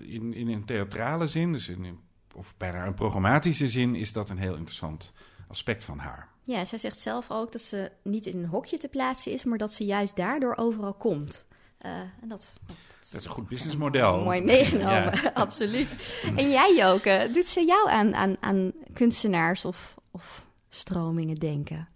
in, 0.00 0.34
in 0.34 0.48
een 0.48 0.64
theatrale 0.64 1.28
zin, 1.28 1.52
dus 1.52 1.68
in, 1.68 1.84
in, 1.84 2.00
of 2.36 2.56
bijna 2.56 2.86
een 2.86 2.94
programmatische 2.94 3.68
zin, 3.68 3.94
is 3.94 4.12
dat 4.12 4.28
een 4.28 4.38
heel 4.38 4.54
interessant 4.54 5.12
aspect 5.48 5.84
van 5.84 5.98
haar. 5.98 6.28
Ja, 6.42 6.64
zij 6.64 6.78
zegt 6.78 7.00
zelf 7.00 7.30
ook 7.30 7.52
dat 7.52 7.60
ze 7.60 7.92
niet 8.02 8.26
in 8.26 8.38
een 8.38 8.48
hokje 8.48 8.78
te 8.78 8.88
plaatsen 8.88 9.32
is, 9.32 9.44
maar 9.44 9.58
dat 9.58 9.72
ze 9.72 9.84
juist 9.84 10.16
daardoor 10.16 10.56
overal 10.56 10.94
komt. 10.94 11.46
Uh, 11.86 11.92
en 11.92 12.28
dat, 12.28 12.52
dat, 12.66 12.76
dat 13.10 13.20
is 13.20 13.26
een 13.26 13.32
goed 13.32 13.48
businessmodel. 13.48 14.22
Mooi 14.22 14.40
meegenomen, 14.42 15.22
ja. 15.22 15.32
absoluut. 15.44 16.22
En 16.36 16.50
jij, 16.50 16.74
Joke, 16.76 17.30
doet 17.32 17.46
ze 17.46 17.64
jou 17.64 17.90
aan, 17.90 18.14
aan, 18.14 18.36
aan 18.40 18.72
kunstenaars 18.92 19.64
of, 19.64 19.94
of 20.10 20.46
stromingen 20.68 21.34
denken? 21.34 21.88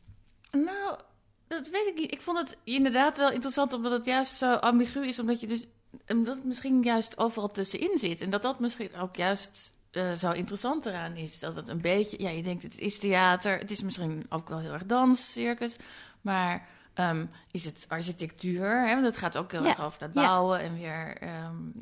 Nou, 0.50 0.98
dat 1.46 1.68
weet 1.68 1.86
ik 1.86 1.94
niet. 1.96 2.12
Ik 2.12 2.20
vond 2.20 2.38
het 2.38 2.56
inderdaad 2.64 3.16
wel 3.16 3.30
interessant, 3.30 3.72
omdat 3.72 3.92
het 3.92 4.04
juist 4.04 4.36
zo 4.36 4.52
ambigu 4.52 5.06
is, 5.06 5.18
omdat 5.18 5.40
je 5.40 5.46
dus 5.46 5.66
omdat 6.06 6.34
het 6.34 6.44
misschien 6.44 6.82
juist 6.82 7.18
overal 7.18 7.48
tussenin 7.48 7.98
zit. 7.98 8.20
En 8.20 8.30
dat 8.30 8.42
dat 8.42 8.60
misschien 8.60 8.96
ook 8.96 9.16
juist 9.16 9.72
uh, 9.92 10.12
zo 10.12 10.30
interessant 10.30 10.86
eraan 10.86 11.16
is. 11.16 11.38
Dat 11.40 11.56
het 11.56 11.68
een 11.68 11.80
beetje, 11.80 12.22
ja, 12.22 12.28
je 12.30 12.42
denkt 12.42 12.62
het 12.62 12.78
is 12.78 12.98
theater, 12.98 13.58
het 13.58 13.70
is 13.70 13.82
misschien 13.82 14.26
ook 14.28 14.48
wel 14.48 14.58
heel 14.58 14.72
erg 14.72 14.86
dans, 14.86 15.32
circus, 15.32 15.76
maar 16.20 16.68
um, 16.94 17.30
is 17.50 17.64
het 17.64 17.84
architectuur? 17.88 18.86
Hè? 18.86 18.92
Want 18.92 19.04
het 19.06 19.16
gaat 19.16 19.36
ook 19.36 19.52
heel 19.52 19.62
Ja. 19.62 19.68
erg 19.68 19.84
over 19.84 19.98
dat 19.98 20.14
Ja. 20.14 20.22
bouwen 20.26 20.60
en 20.60 20.74
weer, 20.74 21.22
um, 21.44 21.72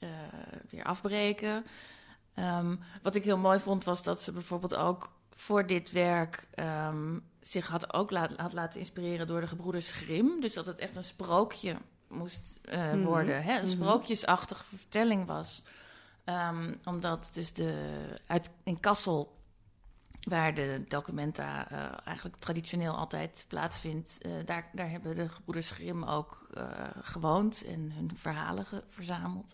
uh, 0.00 0.08
weer 0.70 0.84
afbreken. 0.84 1.64
Um, 2.38 2.80
wat 3.02 3.14
ik 3.14 3.24
heel 3.24 3.38
mooi 3.38 3.60
vond, 3.60 3.84
was 3.84 4.02
dat 4.02 4.22
ze 4.22 4.32
bijvoorbeeld 4.32 4.74
ook 4.74 5.12
voor 5.30 5.66
dit 5.66 5.92
werk 5.92 6.46
zich 7.40 7.66
had 7.68 7.92
ook 7.94 8.10
laat, 8.10 8.30
had 8.36 8.52
laten 8.52 8.80
inspireren 8.80 9.26
door 9.26 9.40
de 9.40 9.46
gebroeders 9.46 9.90
Grimm. 9.90 10.40
Dus 10.40 10.54
dat 10.54 10.66
het 10.66 10.78
echt 10.78 10.96
een 10.96 11.04
sprookje 11.04 11.76
moest 12.08 12.58
uh, 12.64 12.92
Mhm. 12.92 13.02
worden. 13.02 13.42
Hè? 13.42 13.52
Een 13.58 13.62
Mhm. 13.62 13.70
sprookjesachtige 13.70 14.64
vertelling 14.76 15.26
was. 15.26 15.62
Um, 16.26 16.80
omdat 16.84 17.30
dus 17.32 17.52
de, 17.52 17.94
uit, 18.26 18.50
in 18.62 18.80
Kassel, 18.80 19.36
waar 20.20 20.54
de 20.54 20.84
documenta 20.88 21.72
uh, 21.72 21.78
eigenlijk 22.04 22.36
traditioneel 22.36 22.92
altijd 22.96 23.44
plaatsvindt, 23.48 24.18
uh, 24.26 24.32
daar, 24.44 24.70
daar 24.72 24.90
hebben 24.90 25.16
de 25.16 25.28
gebroeders 25.28 25.70
Grimm 25.70 26.04
ook 26.04 26.48
uh, 26.54 26.70
gewoond 27.00 27.64
en 27.64 27.92
hun 27.92 28.10
verhalen 28.14 28.66
verzameld. 28.88 29.52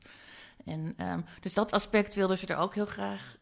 En, 0.64 0.94
um, 1.06 1.24
dus 1.40 1.54
dat 1.54 1.72
aspect 1.72 2.14
wilden 2.14 2.38
ze 2.38 2.46
er 2.46 2.56
ook 2.56 2.74
heel 2.74 2.86
graag 2.86 3.38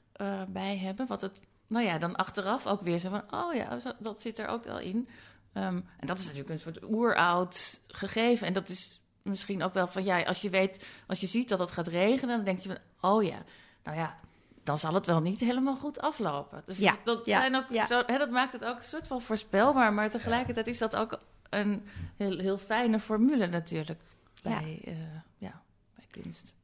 bij 0.49 0.79
hebben. 0.79 1.07
Wat 1.07 1.21
het, 1.21 1.41
nou 1.67 1.85
ja, 1.85 1.99
dan 1.99 2.17
achteraf 2.17 2.67
ook 2.67 2.83
weer 2.83 2.99
zo 2.99 3.11
van, 3.11 3.23
oh 3.31 3.55
ja, 3.55 3.79
dat 3.99 4.21
zit 4.21 4.39
er 4.39 4.47
ook 4.47 4.65
wel 4.65 4.79
in. 4.79 5.09
Um, 5.55 5.89
en 5.99 6.07
dat 6.07 6.19
is 6.19 6.25
natuurlijk 6.25 6.51
een 6.51 6.61
soort 6.61 6.83
oeroud 6.83 7.81
gegeven. 7.87 8.47
En 8.47 8.53
dat 8.53 8.69
is 8.69 9.01
misschien 9.29 9.63
ook 9.63 9.75
wel 9.75 9.87
van, 9.87 10.05
ja, 10.05 10.23
als 10.23 10.41
je 10.41 10.51
weet, 10.51 10.87
als 11.07 11.21
je 11.21 11.27
ziet 11.27 11.49
dat 11.49 11.59
het 11.59 11.71
gaat 11.71 11.87
regenen, 11.87 12.37
dan 12.37 12.45
denk 12.45 12.59
je 12.59 12.69
van, 12.69 13.11
oh 13.11 13.23
ja, 13.23 13.43
nou 13.83 13.97
ja, 13.97 14.19
dan 14.65 14.79
zal 14.79 14.95
het 14.95 15.07
wel 15.07 15.21
niet 15.21 15.41
helemaal 15.41 15.77
goed 15.77 16.01
aflopen. 16.01 16.63
Dus 16.65 16.79
Ja, 16.79 16.97
dat, 17.05 17.27
ja, 17.27 17.39
zijn 17.39 17.57
ook 17.57 17.67
ja. 17.71 17.87
zo, 17.87 18.03
hè, 18.07 18.19
dat 18.19 18.31
maakt 18.31 18.53
het 18.53 18.65
ook 18.65 18.77
een 18.77 18.85
soort 18.85 19.07
van 19.07 19.23
voorspelbaar, 19.23 19.93
maar 19.93 20.11
tegelijkertijd 20.11 20.67
is 20.67 20.79
dat 20.79 20.97
ook 20.97 21.21
een 21.51 21.87
heel, 22.17 22.39
heel 22.39 22.59
fijne 22.59 23.01
formule 23.01 23.47
natuurlijk 23.47 24.01
bij, 24.43 24.81
ja. 24.85 24.91
Uh, 24.91 24.99
ja, 25.39 25.63
bij 25.95 26.23
kunst. 26.23 26.55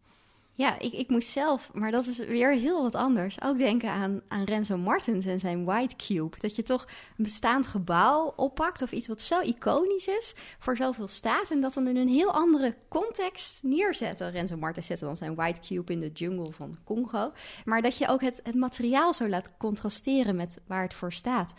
Ja, 0.56 0.78
ik, 0.78 0.92
ik 0.92 1.08
moest 1.08 1.28
zelf, 1.28 1.70
maar 1.72 1.90
dat 1.90 2.06
is 2.06 2.18
weer 2.18 2.52
heel 2.52 2.82
wat 2.82 2.94
anders. 2.94 3.42
Ook 3.42 3.58
denken 3.58 3.90
aan, 3.90 4.20
aan 4.28 4.44
Renzo 4.44 4.76
Martens 4.76 5.26
en 5.26 5.40
zijn 5.40 5.64
White 5.64 5.96
Cube. 5.96 6.36
Dat 6.40 6.56
je 6.56 6.62
toch 6.62 6.84
een 7.16 7.24
bestaand 7.24 7.66
gebouw 7.66 8.32
oppakt 8.36 8.82
of 8.82 8.92
iets 8.92 9.08
wat 9.08 9.20
zo 9.20 9.40
iconisch 9.40 10.06
is, 10.06 10.34
voor 10.58 10.76
zoveel 10.76 11.08
staat. 11.08 11.50
En 11.50 11.60
dat 11.60 11.74
dan 11.74 11.86
in 11.88 11.96
een 11.96 12.08
heel 12.08 12.32
andere 12.32 12.76
context 12.88 13.62
neerzetten. 13.62 14.30
Renzo 14.30 14.56
Martens 14.56 14.86
zette 14.86 15.04
dan 15.04 15.16
zijn 15.16 15.34
White 15.34 15.60
Cube 15.60 15.92
in 15.92 16.00
de 16.00 16.10
jungle 16.12 16.52
van 16.52 16.78
Congo. 16.84 17.32
Maar 17.64 17.82
dat 17.82 17.98
je 17.98 18.08
ook 18.08 18.20
het, 18.20 18.40
het 18.42 18.54
materiaal 18.54 19.14
zo 19.14 19.28
laat 19.28 19.52
contrasteren 19.58 20.36
met 20.36 20.60
waar 20.66 20.82
het 20.82 20.94
voor 20.94 21.12
staat. 21.12 21.52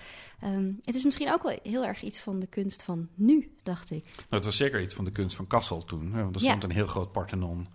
Um, 0.44 0.80
het 0.84 0.96
is 0.96 1.04
misschien 1.04 1.34
ook 1.34 1.44
wel 1.44 1.60
heel 1.64 1.86
erg 1.86 2.02
iets 2.02 2.20
van 2.20 2.40
de 2.40 2.48
kunst 2.48 2.84
van 2.84 3.08
nu, 3.16 3.56
dacht 3.64 3.92
ik. 3.92 4.04
Nou, 4.04 4.26
het 4.30 4.46
was 4.46 4.58
zeker 4.58 4.82
iets 4.82 4.94
van 4.96 5.06
de 5.06 5.12
kunst 5.12 5.36
van 5.36 5.48
Kassel 5.48 5.84
toen. 5.84 6.14
Hè? 6.14 6.24
Want 6.24 6.36
er 6.36 6.42
stond 6.42 6.62
Ja. 6.62 6.68
een 6.70 6.76
heel 6.76 6.88
groot 6.88 7.12
Parthenon 7.12 7.68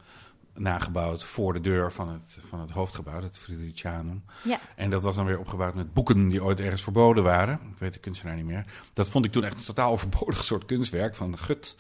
nagebouwd 0.61 1.25
voor 1.25 1.53
de 1.53 1.61
deur 1.61 1.93
van 1.93 2.09
het, 2.09 2.39
van 2.47 2.61
het 2.61 2.71
hoofdgebouw, 2.71 3.23
het 3.23 3.39
Fridericianum. 3.39 4.25
Ja. 4.45 4.61
En 4.77 4.91
dat 4.91 5.03
was 5.03 5.17
dan 5.17 5.27
weer 5.27 5.39
opgebouwd 5.39 5.75
met 5.75 5.93
boeken 5.93 6.29
die 6.29 6.45
ooit 6.45 6.61
ergens 6.61 6.83
verboden 6.83 7.25
waren. 7.25 7.55
Ik 7.73 7.79
weet 7.79 7.93
de 7.93 7.99
kunstenaar 7.99 8.37
niet 8.37 8.45
meer. 8.45 8.65
Dat 8.93 9.11
vond 9.11 9.25
ik 9.25 9.33
toen 9.33 9.45
echt 9.45 9.57
een 9.57 9.65
totaal 9.65 9.93
overbodig 9.97 10.45
soort 10.45 10.65
kunstwerk 10.65 11.15
van 11.15 11.39
gut. 11.39 11.77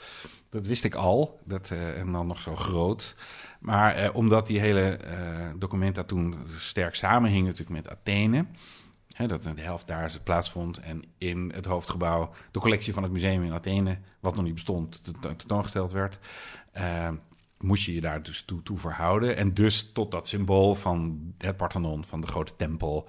Dat 0.51 0.67
wist 0.67 0.85
ik 0.85 0.95
al. 0.95 1.41
Dat, 1.45 1.71
uh, 1.73 1.99
en 1.99 2.13
dan 2.13 2.27
nog 2.27 2.41
zo 2.41 2.57
groot. 2.57 3.15
Maar 3.61 4.03
uh, 4.03 4.09
omdat 4.13 4.47
die 4.47 4.61
hele 4.61 4.99
uh, 5.05 5.51
documenta 5.59 6.05
toen 6.05 6.35
sterk 6.59 6.95
samenhing 6.95 7.45
natuurlijk 7.45 7.85
met 7.85 7.89
Athene. 7.89 8.47
Hè, 9.13 9.27
dat 9.27 9.43
de 9.43 9.61
helft 9.61 9.87
daar 9.87 10.19
plaatsvond. 10.25 10.79
En 10.79 11.03
in 11.19 11.53
het 11.55 11.65
hoofdgebouw 11.65 12.31
de 12.51 12.61
collectie 12.61 12.95
van 12.95 13.03
het 13.03 13.13
museum 13.13 13.43
in 13.43 13.53
Athene, 13.53 13.99
wat 14.21 14.35
nog 14.35 14.45
niet 14.45 14.55
bestond, 14.55 15.03
tentoongesteld 15.21 15.93
werd 15.93 16.19
moest 17.62 17.85
je 17.85 17.95
je 17.95 18.00
daar 18.00 18.23
dus 18.23 18.43
toe, 18.43 18.62
toe 18.62 18.79
verhouden. 18.79 19.37
En 19.37 19.55
dus 19.55 19.93
tot 19.93 20.11
dat 20.11 20.29
symbool 20.29 20.75
van 20.75 21.21
het 21.38 21.57
Parthenon, 21.57 22.05
van 22.05 22.21
de 22.21 22.26
grote 22.26 22.52
tempel. 22.57 23.09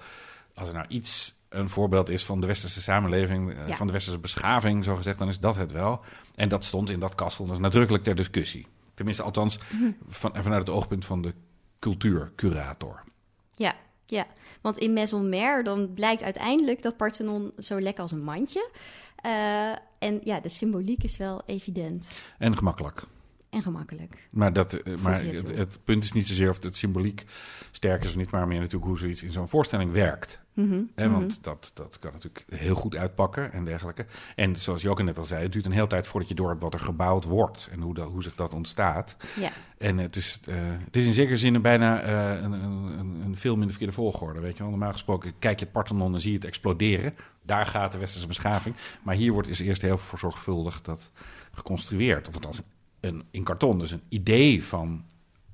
Als 0.54 0.68
er 0.68 0.74
nou 0.74 0.86
iets 0.88 1.34
een 1.48 1.68
voorbeeld 1.68 2.08
is 2.08 2.24
van 2.24 2.40
de 2.40 2.46
westerse 2.46 2.82
samenleving, 2.82 3.54
Ja. 3.66 3.76
van 3.76 3.86
de 3.86 3.92
westerse 3.92 4.18
beschaving, 4.18 4.84
zo 4.84 4.96
gezegd, 4.96 5.18
dan 5.18 5.28
is 5.28 5.40
dat 5.40 5.56
het 5.56 5.72
wel. 5.72 6.04
En 6.34 6.48
dat 6.48 6.64
stond 6.64 6.90
in 6.90 7.00
dat 7.00 7.14
kastel 7.14 7.46
dus 7.46 7.58
nadrukkelijk 7.58 8.04
ter 8.04 8.14
discussie. 8.14 8.66
Tenminste, 8.94 9.22
althans, 9.22 9.58
van, 10.08 10.32
vanuit 10.34 10.66
het 10.66 10.76
oogpunt 10.76 11.04
van 11.04 11.22
de 11.22 11.34
cultuurcurator. 11.78 13.02
Ja, 13.54 13.74
ja. 14.06 14.26
Want 14.60 14.78
in 14.78 14.92
Mère 15.28 15.62
dan 15.62 15.92
blijkt 15.94 16.22
uiteindelijk 16.22 16.82
dat 16.82 16.96
Parthenon 16.96 17.52
zo 17.58 17.80
lekker 17.80 18.02
als 18.02 18.12
een 18.12 18.24
mandje. 18.24 18.70
Uh, 19.26 19.70
en 19.98 20.20
ja, 20.24 20.40
de 20.40 20.48
symboliek 20.48 21.02
is 21.02 21.16
wel 21.16 21.42
evident. 21.46 22.08
En 22.38 22.56
gemakkelijk. 22.56 23.04
En 23.52 23.62
gemakkelijk. 23.62 24.28
Maar, 24.30 24.52
dat, 24.52 24.74
eh, 24.74 24.94
maar 24.96 25.24
het, 25.24 25.56
het 25.56 25.78
punt 25.84 26.04
is 26.04 26.12
niet 26.12 26.26
zozeer 26.26 26.50
of 26.50 26.62
het 26.62 26.76
symboliek 26.76 27.24
sterk 27.70 28.04
is 28.04 28.10
of 28.10 28.16
niet, 28.16 28.30
maar 28.30 28.46
meer 28.46 28.58
natuurlijk 28.58 28.84
hoe 28.84 28.98
zoiets 28.98 29.22
in 29.22 29.32
zo'n 29.32 29.48
voorstelling 29.48 29.92
werkt. 29.92 30.40
Mhm, 30.54 30.82
Hè, 30.94 31.08
mhm. 31.08 31.18
want 31.18 31.44
dat, 31.44 31.70
dat 31.74 31.98
kan 31.98 32.12
natuurlijk 32.12 32.44
heel 32.54 32.74
goed 32.74 32.96
uitpakken 32.96 33.52
en 33.52 33.64
dergelijke. 33.64 34.06
En 34.36 34.56
zoals 34.56 34.82
je 34.82 34.90
ook 34.90 35.02
net 35.02 35.18
al 35.18 35.24
zei, 35.24 35.42
het 35.42 35.52
duurt 35.52 35.66
een 35.66 35.72
hele 35.72 35.86
tijd 35.86 36.06
voordat 36.06 36.28
je 36.28 36.34
door 36.34 36.48
hebt 36.48 36.62
wat 36.62 36.74
er 36.74 36.80
gebouwd 36.80 37.24
wordt 37.24 37.68
en 37.72 37.80
hoe, 37.80 37.94
dat, 37.94 38.08
hoe 38.08 38.22
zich 38.22 38.34
dat 38.34 38.54
ontstaat. 38.54 39.16
Ja. 39.40 39.50
En 39.78 39.98
het 39.98 40.16
is, 40.16 40.40
eh, 40.44 40.54
het 40.84 40.96
is 40.96 41.06
in 41.06 41.12
zekere 41.12 41.36
zin 41.36 41.62
bijna 41.62 42.00
eh, 42.00 42.42
een, 42.42 42.52
een, 42.52 42.98
een, 42.98 43.22
een 43.24 43.36
film 43.36 43.56
in 43.60 43.62
de 43.62 43.68
verkeerde 43.68 43.94
volgorde. 43.94 44.40
Weet 44.40 44.56
je 44.56 44.62
wel? 44.62 44.70
Normaal 44.70 44.92
gesproken 44.92 45.32
kijk 45.38 45.58
je 45.58 45.64
het 45.64 45.74
Parthenon 45.74 46.14
en 46.14 46.20
zie 46.20 46.30
je 46.30 46.36
het 46.36 46.46
exploderen. 46.46 47.14
Daar 47.42 47.66
gaat 47.66 47.92
de 47.92 47.98
westerse 47.98 48.26
beschaving. 48.26 48.74
Maar 49.02 49.14
hier 49.14 49.32
wordt 49.32 49.48
is 49.48 49.60
eerst 49.60 49.82
heel 49.82 49.98
verzorgvuldig 49.98 50.82
dat 50.82 51.10
geconstrueerd. 51.52 52.28
Of 52.28 52.34
althans 52.34 52.62
een, 53.02 53.24
in 53.30 53.44
karton, 53.44 53.78
dus 53.78 53.90
een 53.90 54.02
idee 54.08 54.64
van 54.64 55.04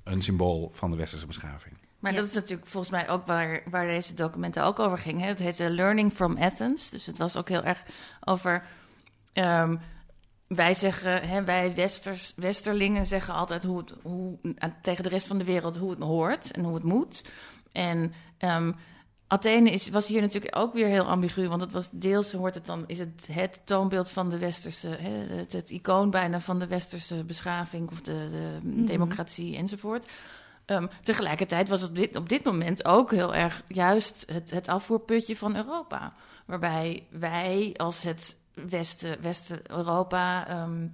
een 0.04 0.22
symbool 0.22 0.70
van 0.74 0.90
de 0.90 0.96
westerse 0.96 1.26
beschaving. 1.26 1.76
Maar 1.98 2.12
Ja. 2.12 2.18
dat 2.18 2.28
is 2.28 2.34
natuurlijk 2.34 2.68
volgens 2.68 2.92
mij 2.92 3.08
ook 3.08 3.26
waar, 3.26 3.62
waar 3.70 3.86
deze 3.86 4.14
documenten 4.14 4.64
ook 4.64 4.78
over 4.78 4.98
gingen. 4.98 5.26
Het 5.26 5.38
heette 5.38 5.70
Learning 5.70 6.12
from 6.12 6.38
Athens. 6.38 6.90
Dus 6.90 7.06
het 7.06 7.18
was 7.18 7.36
ook 7.36 7.48
heel 7.48 7.62
erg 7.64 7.82
over. 8.24 8.64
ehm, 9.32 9.76
wij 10.46 10.74
zeggen, 10.74 11.28
hè, 11.28 11.44
wij 11.44 11.74
Westers, 11.74 12.32
Westerlingen 12.36 13.06
zeggen 13.06 13.34
altijd 13.34 13.62
hoe 13.62 13.78
het, 13.78 13.94
hoe, 14.02 14.38
tegen 14.82 15.02
de 15.02 15.08
rest 15.08 15.26
van 15.26 15.38
de 15.38 15.44
wereld 15.44 15.76
hoe 15.76 15.90
het 15.90 15.98
hoort 15.98 16.50
en 16.50 16.64
hoe 16.64 16.74
het 16.74 16.82
moet. 16.84 17.22
En 17.72 18.12
ehm, 18.38 18.72
Athene 19.28 19.70
is, 19.70 19.88
was 19.88 20.06
hier 20.06 20.20
natuurlijk 20.20 20.56
ook 20.56 20.72
weer 20.72 20.86
heel 20.86 21.04
ambigu, 21.04 21.48
want 21.48 21.60
het 21.60 21.72
was 21.72 21.88
deels 21.92 22.32
hoort 22.32 22.54
het 22.54 22.66
dan, 22.66 22.84
is 22.86 22.98
het 22.98 23.28
het 23.32 23.60
toonbeeld 23.64 24.10
van 24.10 24.30
de 24.30 24.38
westerse, 24.38 24.88
hè, 24.88 25.36
het, 25.36 25.52
het 25.52 25.70
icoon 25.70 26.10
bijna 26.10 26.40
van 26.40 26.58
de 26.58 26.66
westerse 26.66 27.24
beschaving 27.24 27.90
of 27.90 28.00
de, 28.00 28.28
de 28.30 28.58
Mhm. 28.62 28.84
democratie 28.84 29.56
enzovoort. 29.56 30.06
Ehm, 30.64 30.86
tegelijkertijd 31.02 31.68
was 31.68 31.80
het 31.80 31.90
op 31.90 31.96
dit, 31.96 32.16
op 32.16 32.28
dit 32.28 32.44
moment 32.44 32.84
ook 32.84 33.10
heel 33.10 33.34
erg 33.34 33.62
juist 33.68 34.24
het, 34.32 34.50
het 34.50 34.68
afvoerputje 34.68 35.36
van 35.36 35.56
Europa. 35.56 36.12
Waarbij 36.46 37.06
wij 37.10 37.74
als 37.76 38.02
het 38.02 38.36
Westen, 38.54 39.20
Westen-Europa, 39.20 40.48
ehm, 40.48 40.86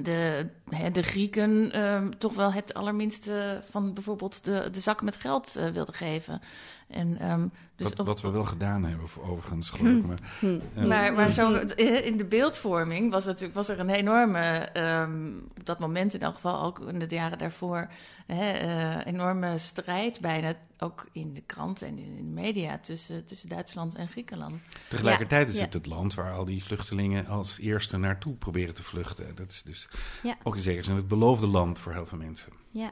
de, 0.00 0.46
hè, 0.68 0.90
de 0.90 1.02
Grieken 1.02 1.72
ehm, 1.72 2.10
toch 2.18 2.34
wel 2.34 2.52
het 2.52 2.74
allerminste 2.74 3.62
van 3.70 3.94
bijvoorbeeld 3.94 4.44
de, 4.44 4.68
de 4.72 4.80
zak 4.80 5.02
met 5.02 5.16
geld 5.16 5.56
eh, 5.56 5.66
wilden 5.68 5.94
geven. 5.94 6.40
En, 6.88 7.18
ehm, 7.18 7.46
dus 7.76 7.88
wat, 7.88 7.98
op- 8.00 8.06
wat 8.06 8.20
we 8.22 8.30
wel 8.30 8.44
gedaan 8.44 8.84
hebben, 8.84 9.04
of- 9.04 9.18
overigens, 9.18 9.70
geloof 9.70 9.96
ik. 9.96 10.06
Maar, 10.06 10.18
Hm. 10.40 10.58
eh, 10.74 10.84
maar, 10.86 11.12
maar 11.12 11.30
zo, 11.32 11.54
eh, 11.54 12.06
in 12.06 12.16
de 12.16 12.24
beeldvorming 12.24 13.10
was, 13.10 13.24
natuurlijk, 13.24 13.54
was 13.54 13.68
er 13.68 13.80
een 13.80 13.90
enorme, 13.90 14.40
ehm, 14.72 15.28
op 15.58 15.66
dat 15.66 15.78
moment 15.78 16.14
in 16.14 16.20
elk 16.20 16.34
geval, 16.34 16.62
ook 16.62 16.80
in 16.80 16.98
de 16.98 17.06
jaren 17.08 17.38
daarvoor, 17.38 17.88
hè, 18.26 18.98
enorme 19.04 19.58
strijd 19.58 20.20
bijna, 20.20 20.52
ook 20.82 21.06
in 21.12 21.34
de 21.34 21.42
kranten 21.46 21.86
en 21.86 21.98
in 21.98 22.16
de 22.16 22.22
media, 22.22 22.78
tussen, 22.78 23.24
tussen 23.24 23.48
Duitsland 23.48 23.94
en 23.94 24.08
Griekenland. 24.08 24.54
Tegelijkertijd 24.88 25.46
Ja, 25.46 25.52
is 25.52 25.58
ja. 25.58 25.64
het 25.64 25.72
het 25.72 25.86
land 25.86 26.14
waar 26.14 26.32
al 26.32 26.44
die 26.44 26.64
vluchtelingen 26.64 27.26
als 27.26 27.58
eerste 27.58 27.96
naartoe 27.96 28.34
proberen 28.34 28.74
te 28.74 28.82
vluchten. 28.82 29.34
Dat 29.34 29.50
is 29.50 29.62
dus 29.62 29.88
Ja. 30.22 30.36
ook 30.42 30.56
in 30.56 30.62
zekere 30.62 30.84
zin 30.84 30.96
het 30.96 31.08
beloofde 31.08 31.46
land 31.46 31.78
voor 31.78 31.92
heel 31.92 32.06
veel 32.06 32.18
mensen. 32.18 32.52
Ja. 32.70 32.90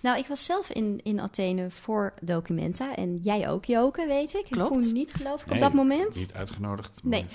Nou, 0.00 0.18
ik 0.18 0.26
was 0.26 0.44
zelf 0.44 0.70
in, 0.70 1.00
in 1.02 1.20
Athene 1.20 1.70
voor 1.70 2.14
Documenta. 2.22 2.94
En 2.96 3.16
jij 3.22 3.48
ook, 3.48 3.64
Joke, 3.64 4.06
weet 4.06 4.34
ik. 4.34 4.46
Klopt. 4.50 4.74
Ik 4.76 4.82
kon 4.82 4.92
niet, 4.92 5.14
geloof 5.14 5.40
ik, 5.40 5.44
op 5.46 5.50
Nee, 5.50 5.60
dat 5.60 5.72
moment. 5.72 6.14
Niet 6.14 6.32
uitgenodigd. 6.34 7.00
Nee. 7.02 7.26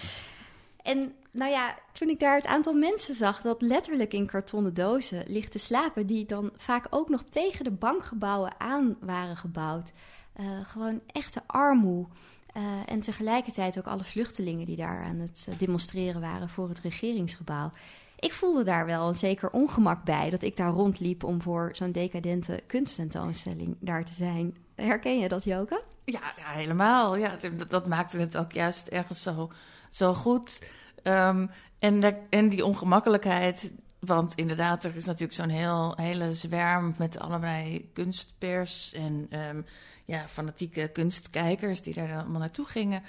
En 0.83 1.13
nou 1.31 1.51
ja, 1.51 1.75
toen 1.91 2.09
ik 2.09 2.19
daar 2.19 2.35
het 2.35 2.45
aantal 2.45 2.73
mensen 2.73 3.15
zag 3.15 3.41
dat 3.41 3.61
letterlijk 3.61 4.13
in 4.13 4.27
kartonnen 4.27 4.73
dozen 4.73 5.23
ligt 5.27 5.51
te 5.51 5.59
slapen, 5.59 6.05
die 6.05 6.25
dan 6.25 6.51
vaak 6.57 6.87
ook 6.89 7.09
nog 7.09 7.23
tegen 7.23 7.63
de 7.63 7.71
bankgebouwen 7.71 8.59
aan 8.59 8.97
waren 8.99 9.37
gebouwd. 9.37 9.91
Eh, 10.33 10.45
gewoon 10.63 11.01
echte 11.07 11.41
armoe. 11.47 12.07
Eh, 12.53 12.63
en 12.85 12.99
tegelijkertijd 12.99 13.77
ook 13.77 13.87
alle 13.87 14.03
vluchtelingen 14.03 14.65
die 14.65 14.75
daar 14.75 15.03
aan 15.03 15.19
het 15.19 15.47
eh, 15.49 15.57
demonstreren 15.57 16.21
waren 16.21 16.49
voor 16.49 16.69
het 16.69 16.79
regeringsgebouw. 16.79 17.71
Ik 18.19 18.33
voelde 18.33 18.63
daar 18.63 18.85
wel 18.85 19.07
een 19.07 19.15
zeker 19.15 19.49
ongemak 19.51 20.03
bij 20.03 20.29
dat 20.29 20.43
ik 20.43 20.57
daar 20.57 20.71
rondliep 20.71 21.23
om 21.23 21.41
voor 21.41 21.69
zo'n 21.71 21.91
decadente 21.91 22.59
kunsttentoonstelling 22.67 23.75
daar 23.79 24.05
te 24.05 24.13
zijn. 24.13 24.57
Herken 24.75 25.19
je 25.19 25.27
dat, 25.27 25.43
Joke? 25.43 25.83
Ja, 26.05 26.21
helemaal. 26.35 27.15
Ja, 27.15 27.35
dat, 27.57 27.69
dat 27.69 27.87
maakte 27.87 28.17
het 28.17 28.37
ook 28.37 28.51
juist 28.51 28.87
ergens 28.87 29.21
zo, 29.21 29.51
zo 29.89 30.13
goed. 30.13 30.61
Ehm, 31.03 31.47
en, 31.79 31.99
de- 31.99 32.21
en 32.29 32.49
die 32.49 32.65
ongemakkelijkheid. 32.65 33.73
Want 33.99 34.35
inderdaad, 34.35 34.83
er 34.83 34.95
is 34.95 35.05
natuurlijk 35.05 35.33
zo'n 35.33 35.49
heel, 35.49 35.93
hele 35.95 36.33
zwerm 36.33 36.93
met 36.97 37.19
allerlei 37.19 37.89
kunstpers 37.93 38.93
en 38.93 39.27
ehm, 39.29 39.61
ja, 40.05 40.27
fanatieke 40.27 40.87
kunstkijkers 40.87 41.81
die 41.81 41.93
daar 41.93 42.13
allemaal 42.17 42.39
naartoe 42.39 42.65
gingen. 42.65 43.03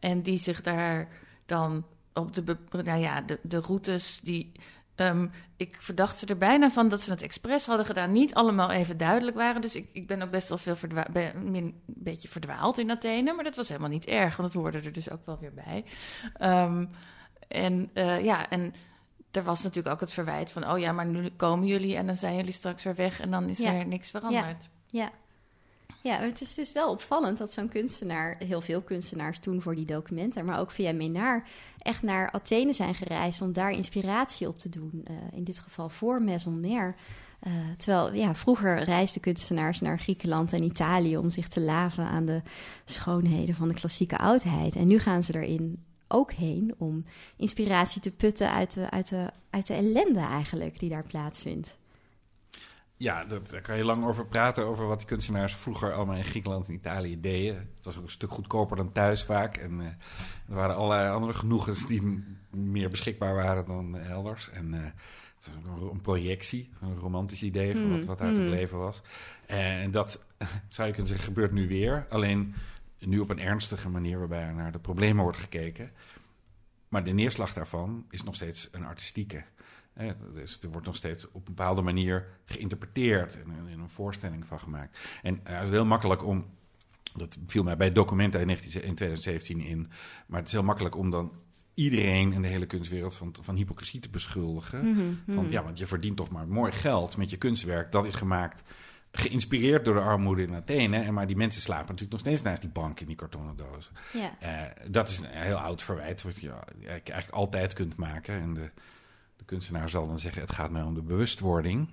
En 0.00 0.22
die 0.22 0.38
zich 0.38 0.60
daar 0.60 1.08
dan 1.46 1.84
op 2.14 2.34
de, 2.34 2.56
nou 2.70 3.00
ja, 3.00 3.20
de, 3.20 3.38
de 3.42 3.58
routes 3.60 4.20
die. 4.20 4.52
Ehm, 4.98 5.26
ik 5.56 5.76
verdacht 5.80 6.18
ze 6.18 6.26
er 6.26 6.36
bijna 6.36 6.70
van 6.70 6.88
dat 6.88 7.00
ze 7.00 7.10
het 7.10 7.22
expres 7.22 7.66
hadden 7.66 7.86
gedaan. 7.86 8.12
Niet 8.12 8.34
allemaal 8.34 8.70
even 8.70 8.96
duidelijk 8.96 9.36
waren. 9.36 9.60
Dus 9.60 9.74
ik, 9.74 9.88
ik 9.92 10.06
ben 10.06 10.22
ook 10.22 10.30
best 10.30 10.48
wel 10.48 10.58
veel 10.58 10.76
een 11.42 11.80
beetje 11.86 12.28
verdwaald 12.28 12.78
in 12.78 12.90
Athene. 12.90 13.32
Maar 13.32 13.44
dat 13.44 13.56
was 13.56 13.68
helemaal 13.68 13.88
niet 13.88 14.04
erg, 14.04 14.36
want 14.36 14.52
dat 14.52 14.62
hoorde 14.62 14.80
er 14.80 14.92
dus 14.92 15.10
ook 15.10 15.26
wel 15.26 15.38
weer 15.40 15.54
bij. 15.54 15.84
Ehm, 16.34 16.86
en 17.48 17.90
eh, 17.92 18.24
ja, 18.24 18.50
en 18.50 18.74
er 19.30 19.42
was 19.42 19.62
natuurlijk 19.62 19.94
ook 19.94 20.00
het 20.00 20.12
verwijt 20.12 20.50
van... 20.50 20.70
oh 20.70 20.78
ja, 20.78 20.92
maar 20.92 21.06
nu 21.06 21.28
komen 21.28 21.66
jullie 21.66 21.96
en 21.96 22.06
dan 22.06 22.16
zijn 22.16 22.36
jullie 22.36 22.52
straks 22.52 22.82
weer 22.82 22.94
weg... 22.94 23.20
en 23.20 23.30
dan 23.30 23.48
is 23.48 23.58
Ja. 23.58 23.74
er 23.74 23.86
niks 23.86 24.10
veranderd. 24.10 24.68
Ja. 24.86 25.02
Ja, 25.02 25.10
het 26.02 26.40
is, 26.40 26.48
het 26.48 26.58
is 26.58 26.72
wel 26.72 26.90
opvallend 26.90 27.38
dat 27.38 27.52
zo'n 27.52 27.68
kunstenaar, 27.68 28.36
heel 28.38 28.60
veel 28.60 28.82
kunstenaars 28.82 29.38
toen 29.38 29.62
voor 29.62 29.74
die 29.74 29.86
documenten, 29.86 30.44
maar 30.44 30.60
ook 30.60 30.70
via 30.70 30.92
Menaar, 30.92 31.48
echt 31.78 32.02
naar 32.02 32.30
Athene 32.30 32.72
zijn 32.72 32.94
gereisd 32.94 33.42
om 33.42 33.52
daar 33.52 33.70
inspiratie 33.70 34.48
op 34.48 34.58
te 34.58 34.68
doen. 34.68 35.04
Eh, 35.04 35.14
in 35.32 35.44
dit 35.44 35.58
geval 35.58 35.88
voor 35.88 36.22
Maison 36.22 36.60
Mer. 36.60 36.94
Eh, 37.40 37.52
terwijl 37.76 38.14
ja, 38.14 38.34
vroeger 38.34 38.82
reisden 38.84 39.20
kunstenaars 39.20 39.80
naar 39.80 40.00
Griekenland 40.00 40.52
en 40.52 40.62
Italië 40.62 41.16
om 41.16 41.30
zich 41.30 41.48
te 41.48 41.60
laven 41.60 42.04
aan 42.04 42.24
de 42.24 42.42
schoonheden 42.84 43.54
van 43.54 43.68
de 43.68 43.74
klassieke 43.74 44.18
oudheid. 44.18 44.76
En 44.76 44.86
nu 44.86 44.98
gaan 44.98 45.22
ze 45.22 45.34
erin 45.34 45.84
ook 46.08 46.32
heen 46.32 46.74
om 46.78 47.04
inspiratie 47.36 48.00
te 48.00 48.10
putten 48.10 48.52
uit 48.52 48.74
de, 48.74 48.90
uit 48.90 49.08
de, 49.08 49.30
uit 49.50 49.66
de 49.66 49.74
ellende 49.74 50.20
eigenlijk 50.20 50.78
die 50.78 50.90
daar 50.90 51.06
plaatsvindt. 51.06 51.76
Ja, 52.98 53.24
dat, 53.24 53.50
daar 53.50 53.60
kan 53.60 53.76
je 53.76 53.84
lang 53.84 54.04
over 54.04 54.26
praten, 54.26 54.66
over 54.66 54.86
wat 54.86 54.98
die 54.98 55.06
kunstenaars 55.06 55.54
vroeger 55.54 55.92
allemaal 55.92 56.16
in 56.16 56.24
Griekenland 56.24 56.68
en 56.68 56.74
Italië 56.74 57.20
deden. 57.20 57.56
Het 57.56 57.84
was 57.84 57.96
ook 57.96 58.02
een 58.04 58.10
stuk 58.10 58.30
goedkoper 58.30 58.76
dan 58.76 58.92
thuis 58.92 59.24
vaak. 59.24 59.56
En 59.56 59.80
eh, 59.80 59.86
er 60.48 60.54
waren 60.54 60.76
allerlei 60.76 61.10
andere 61.10 61.34
genoegens 61.34 61.86
die 61.86 62.24
meer 62.50 62.88
beschikbaar 62.88 63.34
waren 63.34 63.66
dan 63.66 63.98
eh, 63.98 64.10
elders. 64.10 64.50
En 64.50 64.74
eh, 64.74 64.80
het 65.36 65.50
was 65.64 65.80
ook 65.82 65.92
een, 65.92 66.00
projectie, 66.00 66.70
een 66.80 66.96
romantisch 66.96 67.42
idee 67.42 67.72
van 67.72 67.90
wat, 67.90 68.04
wat 68.04 68.20
uit 68.20 68.36
het 68.36 68.44
Mm. 68.46 68.50
leven 68.50 68.78
was. 68.78 69.02
En 69.46 69.90
dat, 69.90 70.24
zou 70.68 70.86
je 70.88 70.94
kunnen 70.94 71.10
zeggen, 71.10 71.26
gebeurt 71.26 71.52
nu 71.52 71.68
weer. 71.68 72.06
Alleen 72.08 72.54
nu 72.98 73.18
op 73.18 73.30
een 73.30 73.40
ernstige 73.40 73.88
manier 73.88 74.18
waarbij 74.18 74.42
er 74.42 74.54
naar 74.54 74.72
de 74.72 74.78
problemen 74.78 75.22
wordt 75.22 75.38
gekeken. 75.38 75.90
Maar 76.88 77.04
de 77.04 77.12
neerslag 77.12 77.52
daarvan 77.52 78.06
is 78.10 78.22
nog 78.22 78.34
steeds 78.34 78.68
een 78.72 78.84
artistieke. 78.84 79.44
Hè, 79.98 80.12
dus 80.34 80.58
er 80.60 80.70
wordt 80.70 80.86
nog 80.86 80.96
steeds 80.96 81.26
op 81.26 81.34
een 81.34 81.54
bepaalde 81.54 81.82
manier 81.82 82.26
geïnterpreteerd 82.44 83.42
en 83.42 83.68
in 83.68 83.80
een 83.80 83.88
voorstelling 83.88 84.46
van 84.46 84.60
gemaakt. 84.60 84.98
En 85.22 85.40
ja, 85.44 85.52
het 85.52 85.64
is 85.64 85.70
heel 85.70 85.84
makkelijk 85.84 86.24
om, 86.24 86.46
dat 87.14 87.38
viel 87.46 87.62
mij 87.62 87.76
bij 87.76 87.90
documenten 87.90 88.40
in, 88.40 88.46
19, 88.46 88.82
in 88.82 88.94
2017 88.94 89.60
in, 89.60 89.90
maar 90.26 90.38
het 90.38 90.46
is 90.46 90.52
heel 90.52 90.62
makkelijk 90.62 90.96
om 90.96 91.10
dan 91.10 91.34
iedereen 91.74 92.32
in 92.32 92.42
de 92.42 92.48
hele 92.48 92.66
kunstwereld 92.66 93.16
van, 93.16 93.34
van 93.42 93.56
hypocrisie 93.56 94.00
te 94.00 94.10
beschuldigen. 94.10 94.90
Mhm, 94.90 95.34
Van, 95.34 95.50
ja, 95.50 95.62
want 95.62 95.78
je 95.78 95.86
verdient 95.86 96.16
toch 96.16 96.30
maar 96.30 96.48
mooi 96.48 96.72
geld 96.72 97.16
met 97.16 97.30
je 97.30 97.36
kunstwerk. 97.36 97.92
Dat 97.92 98.06
is 98.06 98.14
gemaakt, 98.14 98.62
geïnspireerd 99.12 99.84
door 99.84 99.94
de 99.94 100.00
armoede 100.00 100.42
in 100.42 100.54
Athene. 100.54 100.98
En 100.98 101.14
maar 101.14 101.26
die 101.26 101.36
mensen 101.36 101.62
slapen 101.62 101.86
natuurlijk 101.86 102.12
nog 102.12 102.20
steeds 102.20 102.42
naast 102.42 102.60
die 102.60 102.70
bank 102.70 103.00
in 103.00 103.06
die 103.06 103.16
kartonnen 103.16 103.56
dozen. 103.56 103.92
Ja. 104.12 104.38
Eh, 104.38 104.90
dat 104.90 105.08
is 105.08 105.18
een 105.18 105.26
heel 105.30 105.56
oud 105.56 105.82
verwijt, 105.82 106.22
wat 106.22 106.36
je 106.40 106.52
eigenlijk 106.86 107.30
altijd 107.30 107.72
kunt 107.72 107.96
maken. 107.96 108.40
En 108.40 108.54
de, 108.54 108.70
de 109.38 109.44
kunstenaar 109.44 109.88
zal 109.88 110.06
dan 110.06 110.18
zeggen, 110.18 110.42
het 110.42 110.52
gaat 110.52 110.70
mij 110.70 110.82
om 110.82 110.94
de 110.94 111.02
bewustwording. 111.02 111.88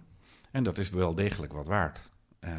En 0.51 0.63
dat 0.63 0.77
is 0.77 0.89
wel 0.89 1.15
degelijk 1.15 1.53
wat 1.53 1.67
waard. 1.67 2.11
Eh, 2.39 2.51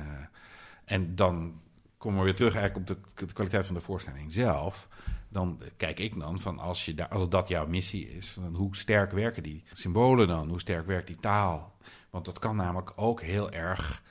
en 0.85 1.15
dan 1.15 1.61
komen 1.99 2.19
we 2.19 2.25
weer 2.25 2.35
terug 2.35 2.55
eigenlijk 2.57 2.91
op 2.91 2.97
de, 3.15 3.27
de 3.27 3.33
kwaliteit 3.33 3.67
van 3.67 3.75
de 3.75 3.81
voorstelling 3.81 4.33
zelf. 4.33 4.89
Dan 5.29 5.63
kijk 5.77 5.99
ik 5.99 6.21
dan 6.21 6.41
van 6.41 6.59
als, 6.59 6.85
je 6.85 7.09
als 7.09 7.29
dat 7.29 7.49
jouw 7.49 7.67
missie 7.67 8.11
is, 8.11 8.35
dan 8.35 8.55
hoe 8.55 8.77
sterk 8.77 9.13
werken 9.13 9.43
die 9.43 9.65
symbolen 9.73 10.29
dan? 10.29 10.49
Hoe 10.49 10.61
sterk 10.61 10.87
werkt 10.87 11.07
die 11.07 11.21
taal? 11.21 11.77
Want 12.11 12.25
dat 12.25 12.39
kan 12.39 12.57
namelijk 12.57 12.93
ook 12.97 13.23
heel 13.23 13.51
erg 13.51 14.03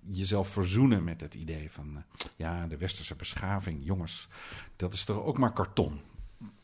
jezelf 0.00 0.48
verzoenen 0.48 1.04
met 1.04 1.20
het 1.20 1.34
idee 1.34 1.70
van... 1.70 1.96
eh, 1.96 2.02
ja, 2.36 2.66
de 2.66 2.76
westerse 2.76 3.16
beschaving, 3.16 3.84
jongens, 3.84 4.28
dat 4.76 4.92
is 4.92 5.04
toch 5.04 5.22
ook 5.22 5.38
maar 5.38 5.52
karton. 5.52 6.00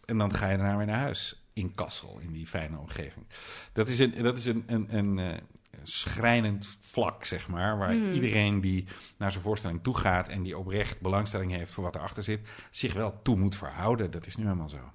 En 0.05 0.19
dan 0.19 0.35
ga 0.35 0.51
je 0.51 0.57
daarna 0.57 0.77
weer 0.77 0.87
naar 0.87 0.99
huis 0.99 1.46
in 1.57 1.75
Kassel, 1.75 2.19
in 2.21 2.33
die 2.33 2.47
fijne 2.47 2.79
omgeving. 2.79 3.27
Dat 3.73 3.89
is 3.89 3.99
een, 3.99 4.23
dat 4.23 4.39
is 4.39 4.47
een, 4.47 4.65
een, 4.67 4.97
een, 4.97 5.19
eh, 5.19 5.35
schrijnend 5.83 6.79
vlak, 6.81 7.25
zeg 7.25 7.49
maar. 7.49 7.79
Waar 7.79 7.95
Mhm. 7.95 8.13
iedereen 8.13 8.61
die 8.61 8.85
naar 9.17 9.31
zijn 9.33 9.43
voorstelling 9.43 9.83
toe 9.83 9.97
gaat 9.97 10.29
en 10.29 10.43
die 10.43 10.59
oprecht 10.59 11.01
belangstelling 11.01 11.53
heeft 11.53 11.73
voor 11.73 11.85
wat 11.85 11.95
erachter 11.95 12.23
zit, 12.23 12.49
zich 12.71 12.93
wel 12.93 13.21
toe 13.23 13.37
moet 13.37 13.57
verhouden. 13.57 14.11
Dat 14.11 14.27
is 14.27 14.37
nu 14.37 14.45
helemaal 14.45 14.69
zo. 14.69 14.91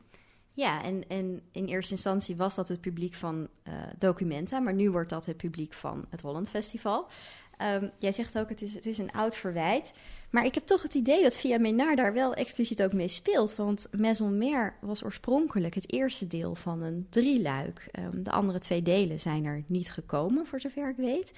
Ja, 0.54 0.84
en, 0.84 1.08
en 1.08 1.42
in 1.52 1.66
eerste 1.66 1.94
instantie 1.94 2.36
was 2.36 2.56
dat 2.56 2.68
het 2.68 2.82
publiek 2.82 3.14
van 3.14 3.48
eh, 3.64 3.74
Documenta, 3.98 4.60
maar 4.60 4.74
nu 4.74 4.92
wordt 4.92 5.10
dat 5.10 5.26
het 5.26 5.38
publiek 5.38 5.74
van 5.74 6.06
het 6.10 6.22
Holland 6.22 6.50
Festival. 6.50 7.08
Ehm, 7.62 7.88
jij 7.98 8.12
zegt 8.12 8.38
ook, 8.38 8.50
het 8.50 8.62
is, 8.62 8.74
het 8.74 8.86
is 8.86 8.98
een 8.98 9.12
oud 9.12 9.36
verwijt. 9.36 9.94
Maar 10.30 10.46
ik 10.46 10.54
heb 10.54 10.66
toch 10.66 10.82
het 10.82 10.94
idee 10.94 11.24
dat 11.24 11.38
Via 11.38 11.60
Menar 11.60 11.96
daar 11.96 12.14
wel 12.14 12.34
expliciet 12.34 12.84
ook 12.84 12.94
mee 12.94 13.08
speelt. 13.08 13.56
Want 13.56 13.88
Maison 13.98 14.44
was 14.80 15.04
oorspronkelijk 15.04 15.76
het 15.76 15.92
eerste 15.94 16.28
deel 16.28 16.56
van 16.56 16.82
een 16.82 17.08
drieluik. 17.10 17.88
Ehm, 17.92 18.24
de 18.24 18.32
andere 18.32 18.60
twee 18.60 18.82
delen 18.82 19.20
zijn 19.20 19.46
er 19.46 19.64
niet 19.68 19.92
gekomen, 19.92 20.46
voor 20.46 20.60
zover 20.60 20.90
ik 20.90 20.96
weet. 20.96 21.34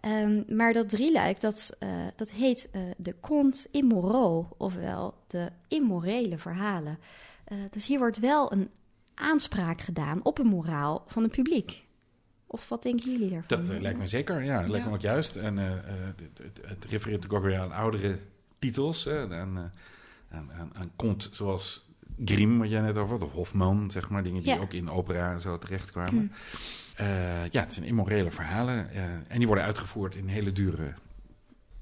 Ehm, 0.00 0.42
maar 0.48 0.72
dat 0.72 0.88
drieluik, 0.88 1.40
dat, 1.40 1.76
eh, 1.78 1.88
dat 2.16 2.30
heet 2.30 2.68
eh, 2.70 2.82
de 2.96 3.14
Conte 3.20 3.68
Immoraux, 3.70 4.48
ofwel 4.56 5.14
de 5.26 5.48
immorele 5.68 6.38
verhalen. 6.38 6.98
Eh, 7.44 7.58
dus 7.70 7.86
hier 7.86 7.98
wordt 7.98 8.18
wel 8.18 8.52
een 8.52 8.70
aanspraak 9.14 9.80
gedaan 9.80 10.20
op 10.22 10.38
een 10.38 10.46
moraal 10.46 11.04
van 11.06 11.22
het 11.22 11.32
publiek. 11.32 11.84
Of 12.52 12.68
wat 12.68 12.82
denken 12.82 13.12
jullie 13.12 13.30
daarvan? 13.30 13.58
Dat 13.64 13.68
eh, 13.68 13.80
lijkt 13.80 13.98
me 13.98 14.06
zeker, 14.06 14.42
ja. 14.42 14.60
Dat 14.60 14.70
lijkt 14.70 14.86
me 14.86 14.92
ook 14.92 15.00
juist. 15.00 15.36
En 15.36 15.58
eh, 15.58 15.72
eh, 15.72 15.82
het, 16.62 16.84
refereert 16.84 17.20
natuurlijk 17.20 17.32
ook 17.32 17.42
weer 17.42 17.58
aan 17.58 17.72
oudere 17.72 18.18
titels. 18.58 19.04
Hè, 19.04 19.22
aan, 19.22 19.58
aan, 20.30 20.52
aan, 20.52 20.70
aan 20.72 20.90
kont 20.96 21.28
zoals 21.32 21.88
Grimm, 22.24 22.58
wat 22.58 22.68
jij 22.68 22.80
net 22.80 22.96
over 22.96 23.18
had, 23.18 23.28
of 23.28 23.32
Hofman, 23.32 23.90
zeg 23.90 24.08
maar. 24.08 24.22
Dingen 24.22 24.42
die 24.42 24.60
ook 24.60 24.72
in 24.72 24.90
opera 24.90 25.32
en 25.32 25.40
zo 25.40 25.58
terechtkwamen. 25.58 26.32
Eh, 26.96 27.48
ja, 27.48 27.60
het 27.60 27.72
zijn 27.72 27.86
immorele 27.86 28.30
verhalen. 28.30 28.90
en 29.28 29.38
die 29.38 29.46
worden 29.46 29.64
uitgevoerd 29.64 30.14
in 30.14 30.28
hele 30.28 30.52
dure, 30.52 30.94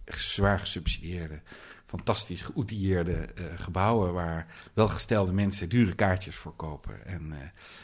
zwaar 0.04 0.59
gesubsidieerde, 0.59 1.40
fantastisch 1.87 2.42
geoutilleerde 2.42 3.28
gebouwen... 3.54 4.12
waar 4.12 4.46
welgestelde 4.72 5.33
mensen 5.33 5.68
dure 5.68 5.94
kaartjes 5.94 6.35
voor 6.35 6.56
kopen. 6.56 7.06
En, 7.06 7.33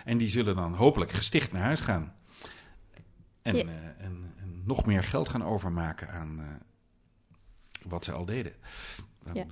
en 0.04 0.18
die 0.18 0.28
zullen 0.28 0.56
dan 0.56 0.74
hopelijk 0.74 1.12
gesticht 1.12 1.52
naar 1.52 1.62
huis 1.62 1.80
gaan. 1.80 2.14
En, 3.46 3.56
Ja. 3.56 3.62
eh, 3.62 4.04
en, 4.04 4.32
en 4.36 4.62
nog 4.64 4.86
meer 4.86 5.04
geld 5.04 5.28
gaan 5.28 5.44
overmaken 5.44 6.10
aan 6.10 6.40
eh, 6.40 6.46
wat 7.82 8.04
ze 8.04 8.12
al 8.12 8.24
deden. 8.24 8.52
Ja. 9.34 9.46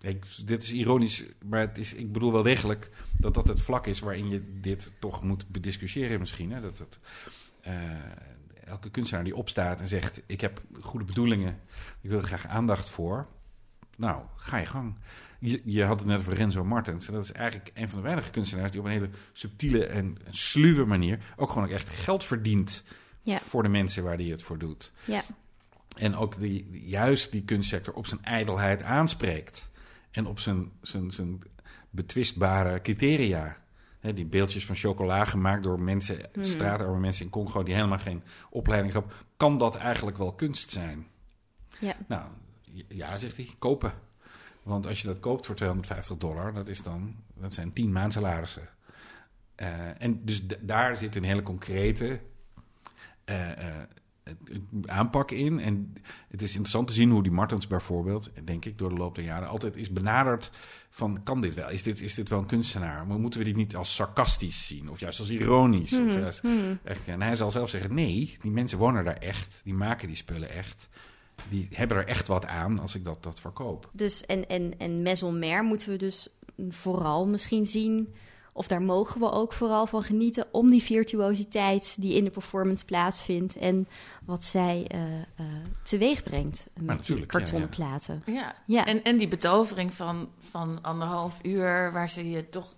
ik 0.00 0.46
dit 0.46 0.62
is 0.62 0.72
ironisch, 0.72 1.24
maar 1.44 1.60
het 1.60 1.78
is, 1.78 1.94
ik 1.94 2.12
bedoel 2.12 2.32
wel 2.32 2.42
degelijk 2.42 2.90
dat 3.18 3.34
dat 3.34 3.48
het 3.48 3.60
vlak 3.60 3.86
is 3.86 4.00
waarin 4.00 4.28
je 4.28 4.58
dit 4.60 4.92
toch 4.98 5.22
moet 5.22 5.48
bediscussiëren 5.48 6.18
misschien. 6.20 6.52
Hè? 6.52 6.60
Dat 6.60 6.78
het, 6.78 6.98
eh, 7.60 7.74
elke 8.64 8.90
kunstenaar 8.90 9.24
die 9.24 9.36
opstaat 9.36 9.80
en 9.80 9.88
zegt, 9.88 10.20
ik 10.26 10.40
heb 10.40 10.62
goede 10.80 11.04
bedoelingen, 11.04 11.60
ik 12.00 12.10
wil 12.10 12.18
er 12.18 12.24
graag 12.24 12.46
aandacht 12.46 12.90
voor. 12.90 13.26
Nou, 13.96 14.22
ga 14.36 14.56
je 14.56 14.66
gang. 14.66 14.94
Je, 15.38 15.60
je 15.64 15.84
had 15.84 15.98
het 15.98 16.08
net 16.08 16.18
over 16.18 16.34
Renzo 16.34 16.64
Martens. 16.64 17.06
En 17.06 17.12
dat 17.12 17.24
is 17.24 17.32
eigenlijk 17.32 17.70
een 17.74 17.88
van 17.88 17.98
de 17.98 18.04
weinige 18.04 18.30
kunstenaars 18.30 18.70
die 18.70 18.80
op 18.80 18.86
een 18.86 18.92
hele 18.92 19.10
subtiele 19.32 19.86
en, 19.86 20.18
en 20.24 20.34
sluwe 20.34 20.84
manier 20.84 21.18
ook 21.36 21.48
gewoon 21.48 21.64
ook 21.64 21.74
echt 21.74 21.88
geld 21.88 22.24
verdient 22.24 22.84
Ja. 23.28 23.38
voor 23.38 23.62
de 23.62 23.68
mensen 23.68 24.04
waar 24.04 24.16
hij 24.16 24.24
het 24.26 24.42
voor 24.42 24.58
doet. 24.58 24.92
Ja, 25.04 25.22
En 25.96 26.16
ook 26.16 26.40
die, 26.40 26.68
juist 26.86 27.32
die 27.32 27.42
kunstsector 27.44 27.94
op 27.94 28.06
zijn 28.06 28.24
ijdelheid 28.24 28.82
aanspreekt. 28.82 29.70
En 30.10 30.26
op 30.26 30.38
zijn, 30.40 30.70
zijn, 30.82 31.10
zijn 31.10 31.40
betwistbare 31.90 32.80
criteria. 32.80 33.56
Die 34.00 34.24
beeldjes 34.26 34.66
van 34.66 34.76
chocola 34.76 35.24
gemaakt 35.24 35.62
door 35.62 35.80
mensen, 35.80 36.18
Mhm. 36.34 36.44
straatarme 36.46 36.98
mensen 36.98 37.24
in 37.24 37.30
Congo 37.30 37.62
die 37.62 37.74
helemaal 37.74 37.98
geen 37.98 38.22
opleiding 38.50 38.92
hebben. 38.92 39.12
Kan 39.36 39.58
dat 39.58 39.76
eigenlijk 39.76 40.16
wel 40.18 40.32
kunst 40.32 40.70
zijn? 40.70 41.06
ja. 41.80 41.94
Nou, 42.06 42.28
ja, 42.88 43.16
zegt 43.16 43.36
hij, 43.36 43.48
kopen. 43.58 43.92
Want 44.62 44.86
als 44.86 45.00
je 45.00 45.06
dat 45.06 45.20
koopt 45.20 45.46
voor 45.46 45.54
250 45.54 46.16
dollar, 46.16 46.52
dat, 46.54 46.68
is 46.68 46.82
dan, 46.82 47.14
dat 47.34 47.54
zijn 47.54 47.72
10 47.72 47.92
maandsalarissen. 47.92 48.68
Eh 49.54 50.02
en 50.02 50.24
dus 50.24 50.42
daar 50.60 50.96
zit 50.96 51.16
een 51.16 51.24
hele 51.24 51.42
concrete 51.42 52.04
eh, 52.04 52.14
eh, 52.14 52.20
het- 52.20 52.20
het 53.04 53.17
aanpak 54.86 55.30
in. 55.30 55.60
En 55.60 55.94
het 56.28 56.42
is 56.42 56.50
interessant 56.50 56.88
te 56.88 56.94
zien 56.94 57.10
hoe 57.10 57.22
die 57.22 57.32
Martens 57.32 57.66
bijvoorbeeld, 57.66 58.30
denk 58.44 58.64
ik, 58.64 58.78
door 58.78 58.88
de 58.88 58.96
loop 58.96 59.14
der 59.14 59.24
jaren 59.24 59.48
altijd 59.48 59.76
is 59.76 59.92
benaderd 59.92 60.50
van, 60.90 61.22
kan 61.22 61.40
dit 61.40 61.54
wel? 61.54 61.70
Is 61.70 61.82
dit, 61.82 62.00
is 62.00 62.14
dit 62.14 62.28
wel 62.28 62.38
een 62.38 62.46
kunstenaar? 62.46 63.06
Maar 63.06 63.18
moeten 63.18 63.40
we 63.40 63.46
dit 63.46 63.56
niet 63.56 63.76
als 63.76 63.94
sarcastisch 63.94 64.66
zien? 64.66 64.90
Of 64.90 65.00
juist 65.00 65.20
als 65.20 65.30
ironisch? 65.30 65.92
Of 65.92 66.14
juist, 66.14 66.42
mhm. 66.42 66.74
echt, 66.84 67.08
en 67.08 67.22
hij 67.22 67.36
zal 67.36 67.50
zelf 67.50 67.70
zeggen, 67.70 67.94
nee, 67.94 68.36
die 68.40 68.50
mensen 68.50 68.78
wonen 68.78 69.04
daar 69.04 69.16
echt. 69.16 69.60
Die 69.64 69.74
maken 69.74 70.06
die 70.06 70.16
spullen 70.16 70.50
echt. 70.50 70.88
Die 71.48 71.68
hebben 71.72 71.96
er 71.96 72.06
echt 72.06 72.28
wat 72.28 72.46
aan 72.46 72.78
als 72.78 72.94
ik 72.94 73.04
dat, 73.04 73.22
dat 73.22 73.40
verkoop. 73.40 73.90
Dus 73.92 74.26
en, 74.26 74.48
en, 74.48 74.78
en 74.78 75.02
Maison 75.02 75.38
Mer 75.38 75.62
moeten 75.62 75.90
we 75.90 75.96
dus 75.96 76.28
vooral 76.68 77.26
misschien 77.26 77.66
zien... 77.66 78.14
of 78.58 78.68
daar 78.68 78.82
mogen 78.82 79.20
we 79.20 79.30
ook 79.30 79.52
vooral 79.52 79.86
van 79.86 80.02
genieten... 80.02 80.46
om 80.50 80.70
die 80.70 80.82
virtuositeit 80.82 81.96
die 82.00 82.14
in 82.14 82.24
de 82.24 82.30
performance 82.30 82.84
plaatsvindt... 82.84 83.56
en 83.56 83.88
wat 84.24 84.44
zij 84.44 84.84
eh, 84.88 85.18
eh, 85.18 85.46
teweeg 85.82 86.22
brengt 86.22 86.66
met 86.80 87.06
die 87.06 87.26
kartonnen 87.26 87.68
ja. 87.70 87.76
platen. 87.76 88.22
Ja, 88.26 88.54
Ja. 88.66 88.86
En, 88.86 89.02
en 89.02 89.16
die 89.16 89.28
betovering 89.28 89.94
van, 89.94 90.30
van 90.38 90.82
anderhalf 90.82 91.38
uur, 91.42 91.92
waar 91.92 92.10
ze 92.10 92.30
je 92.30 92.48
toch 92.48 92.74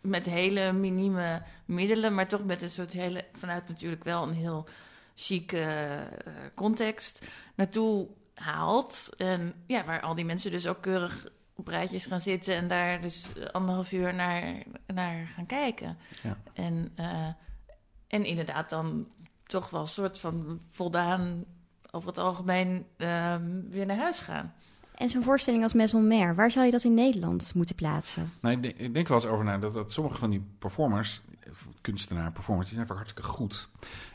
met 0.00 0.26
hele 0.26 0.72
minieme 0.72 1.42
middelen, 1.64 2.14
maar 2.14 2.28
toch 2.28 2.44
met 2.44 2.62
een 2.62 2.70
soort 2.70 2.92
hele, 2.92 3.24
vanuit 3.32 3.68
natuurlijk 3.68 4.04
wel 4.04 4.22
een 4.22 4.34
heel 4.34 4.66
chique 5.14 5.58
eh, 5.58 6.32
context, 6.54 7.26
naartoe 7.54 8.08
haalt. 8.34 9.08
En 9.16 9.54
ja, 9.66 9.84
waar 9.84 10.00
al 10.00 10.14
die 10.14 10.24
mensen 10.24 10.50
dus 10.50 10.66
ook 10.66 10.80
keurig 10.80 11.28
op 11.60 11.68
rijtjes 11.68 12.06
gaan 12.06 12.20
zitten 12.20 12.54
en 12.54 12.68
daar 12.68 13.00
dus 13.00 13.26
anderhalf 13.52 13.92
uur 13.92 14.14
naar, 14.14 14.62
naar 14.86 15.32
gaan 15.34 15.46
kijken. 15.46 15.96
Ja. 16.22 16.36
En, 16.52 16.92
eh, 16.94 17.28
en 18.06 18.24
inderdaad 18.24 18.70
dan 18.70 19.08
toch 19.42 19.70
wel 19.70 19.80
een 19.80 19.86
soort 19.86 20.18
van 20.18 20.60
voldaan 20.70 21.44
over 21.90 22.08
het 22.08 22.18
algemeen 22.18 22.86
ehm, 22.96 23.60
weer 23.68 23.86
naar 23.86 23.96
huis 23.96 24.20
gaan. 24.20 24.54
En 24.94 25.08
zo'n 25.08 25.22
voorstelling 25.22 25.62
als 25.62 25.74
Maison 25.74 26.06
Mer, 26.06 26.34
waar 26.34 26.50
zou 26.50 26.64
je 26.64 26.70
dat 26.70 26.84
in 26.84 26.94
Nederland 26.94 27.54
moeten 27.54 27.74
plaatsen? 27.74 28.32
Nou, 28.40 28.54
ik, 28.56 28.62
denk, 28.62 28.76
ik 28.76 28.94
denk 28.94 29.08
wel 29.08 29.16
eens 29.16 29.26
over 29.26 29.44
na 29.44 29.58
dat, 29.58 29.74
dat 29.74 29.92
sommige 29.92 30.18
van 30.18 30.30
die 30.30 30.42
performers, 30.58 31.20
eh, 31.40 31.52
kunstenaar 31.80 32.32
performers, 32.32 32.66
die 32.66 32.74
zijn 32.74 32.88
vaak 32.88 32.96
hartstikke 32.96 33.28
goed. 33.28 33.68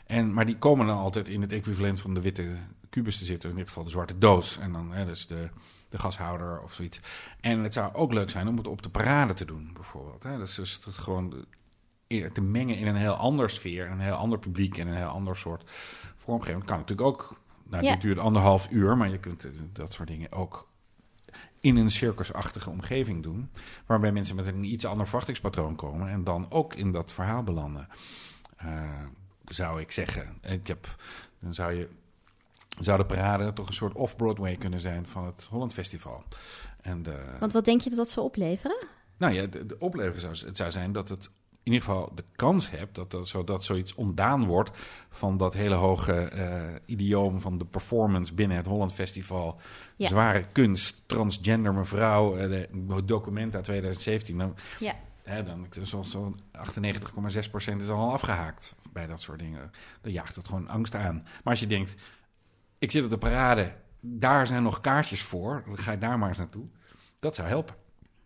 En, 0.06 0.32
maar 0.32 0.46
die 0.46 0.58
komen 0.58 0.86
dan 0.86 0.96
altijd 0.96 1.28
in 1.28 1.40
het 1.40 1.52
equivalent 1.52 2.00
van 2.00 2.14
de 2.14 2.20
witte 2.20 2.56
kubus 2.90 3.18
te 3.18 3.24
zitten, 3.24 3.50
in 3.50 3.56
dit 3.56 3.68
geval 3.68 3.84
de 3.84 3.90
zwarte 3.90 4.18
doos. 4.18 4.58
En 4.58 4.72
dan 4.72 4.92
hè, 4.92 5.04
dus 5.04 5.26
de, 5.26 5.48
de 5.88 5.98
gashouder 5.98 6.60
of 6.62 6.72
zoiets. 6.72 7.00
En 7.40 7.58
het 7.62 7.72
zou 7.72 7.94
ook 7.94 8.12
leuk 8.12 8.30
zijn 8.30 8.48
om 8.48 8.56
het 8.56 8.66
op 8.66 8.82
de 8.82 8.88
parade 8.88 9.34
te 9.34 9.44
doen, 9.44 9.70
bijvoorbeeld. 9.72 10.22
Hè? 10.22 10.38
Dat 10.38 10.48
is 10.48 10.54
dus 10.54 10.80
het 10.84 10.94
gewoon 10.96 11.44
eer- 12.06 12.32
te 12.32 12.40
mengen 12.40 12.76
in 12.76 12.86
een 12.86 12.96
heel 12.96 13.14
ander 13.14 13.50
sfeer, 13.50 13.90
een 13.90 14.00
heel 14.00 14.14
ander 14.14 14.38
publiek 14.38 14.78
en 14.78 14.86
een 14.88 14.94
heel 14.96 15.06
ander 15.06 15.36
soort 15.36 15.70
vormgeving. 16.16 16.58
Dat 16.58 16.68
kan 16.68 16.78
natuurlijk 16.78 17.08
ook. 17.08 17.40
Nou, 17.64 17.84
Ja. 17.84 17.92
dit 17.92 18.00
duurt 18.00 18.18
anderhalf 18.18 18.68
uur, 18.70 18.96
maar 18.96 19.08
je 19.08 19.18
kunt 19.20 19.44
eh, 19.44 19.50
dat 19.72 19.92
soort 19.92 20.08
dingen 20.08 20.32
ook 20.32 20.68
in 21.60 21.76
een 21.76 21.90
circusachtige 21.90 22.70
omgeving 22.70 23.22
doen. 23.22 23.50
Waarbij 23.86 24.12
mensen 24.12 24.36
met 24.36 24.46
een 24.46 24.64
iets 24.64 24.84
ander 24.84 25.04
verwachtingspatroon 25.06 25.74
komen 25.76 26.08
en 26.08 26.24
dan 26.24 26.46
ook 26.50 26.74
in 26.74 26.92
dat 26.92 27.12
verhaal 27.12 27.42
belanden. 27.42 27.88
Eh, 28.56 28.82
zou 29.44 29.80
ik 29.80 29.90
zeggen. 29.90 30.38
Ik 30.42 30.66
heb, 30.66 30.96
dan 31.38 31.54
zou 31.54 31.72
je. 31.74 31.88
Zou 32.78 32.98
de 32.98 33.06
parade 33.06 33.52
toch 33.52 33.68
een 33.68 33.74
soort 33.74 33.94
off-Broadway 33.94 34.56
kunnen 34.56 34.80
zijn 34.80 35.06
van 35.06 35.24
het 35.26 35.46
Holland 35.50 35.72
Festival? 35.72 36.24
En 36.80 37.02
de, 37.02 37.24
Want 37.40 37.52
wat 37.52 37.64
denk 37.64 37.80
je 37.80 37.88
dat 37.88 37.98
dat 37.98 38.10
zou 38.10 38.26
opleveren? 38.26 38.76
nou 39.16 39.34
ja, 39.34 39.46
de, 39.46 39.66
de 39.66 39.78
opleving 39.78 40.20
zou, 40.20 40.36
het 40.46 40.56
zou 40.56 40.70
zijn 40.70 40.92
dat 40.92 41.08
het 41.08 41.24
in 41.62 41.72
ieder 41.72 41.86
geval 41.88 42.10
de 42.14 42.24
kans 42.36 42.70
hebt 42.70 42.94
dat, 42.94 43.10
dat, 43.10 43.28
zodat 43.28 43.64
zoiets 43.64 43.94
ontdaan 43.94 44.44
wordt 44.44 44.70
van 45.10 45.36
dat 45.36 45.54
hele 45.54 45.74
hoge 45.74 46.12
eh, 46.12 46.62
idioom 46.84 47.40
van 47.40 47.58
de 47.58 47.64
performance 47.64 48.34
binnen 48.34 48.56
het 48.56 48.66
Holland 48.66 48.92
Festival. 48.92 49.60
Ja. 49.96 50.08
Zware 50.08 50.46
kunst, 50.52 51.02
transgender 51.06 51.74
mevrouw, 51.74 52.36
de 52.36 52.68
documenta 53.04 53.60
2017. 53.60 54.38
Dan, 54.38 54.54
Ja. 54.78 54.94
hè, 55.22 55.42
dan 55.42 55.66
zo'n 55.82 56.04
zo 56.04 56.34
98,6% 56.52 57.76
is 57.76 57.88
al 57.88 58.12
afgehaakt 58.12 58.74
bij 58.92 59.06
dat 59.06 59.20
soort 59.20 59.38
dingen. 59.38 59.70
Dan 60.00 60.12
jaagt 60.12 60.36
het 60.36 60.46
gewoon 60.46 60.68
angst 60.68 60.94
aan. 60.94 61.14
Maar 61.22 61.52
als 61.52 61.60
je 61.60 61.66
denkt, 61.66 61.94
ik 62.78 62.90
zit 62.90 63.04
op 63.04 63.10
de 63.10 63.18
parade, 63.18 63.74
daar 64.00 64.46
zijn 64.46 64.62
nog 64.62 64.80
kaartjes 64.80 65.22
voor, 65.22 65.62
dan 65.66 65.78
ga 65.78 65.90
je 65.90 65.98
daar 65.98 66.18
maar 66.18 66.28
eens 66.28 66.38
naartoe. 66.38 66.64
Dat 67.20 67.34
zou 67.34 67.48
helpen. 67.48 67.74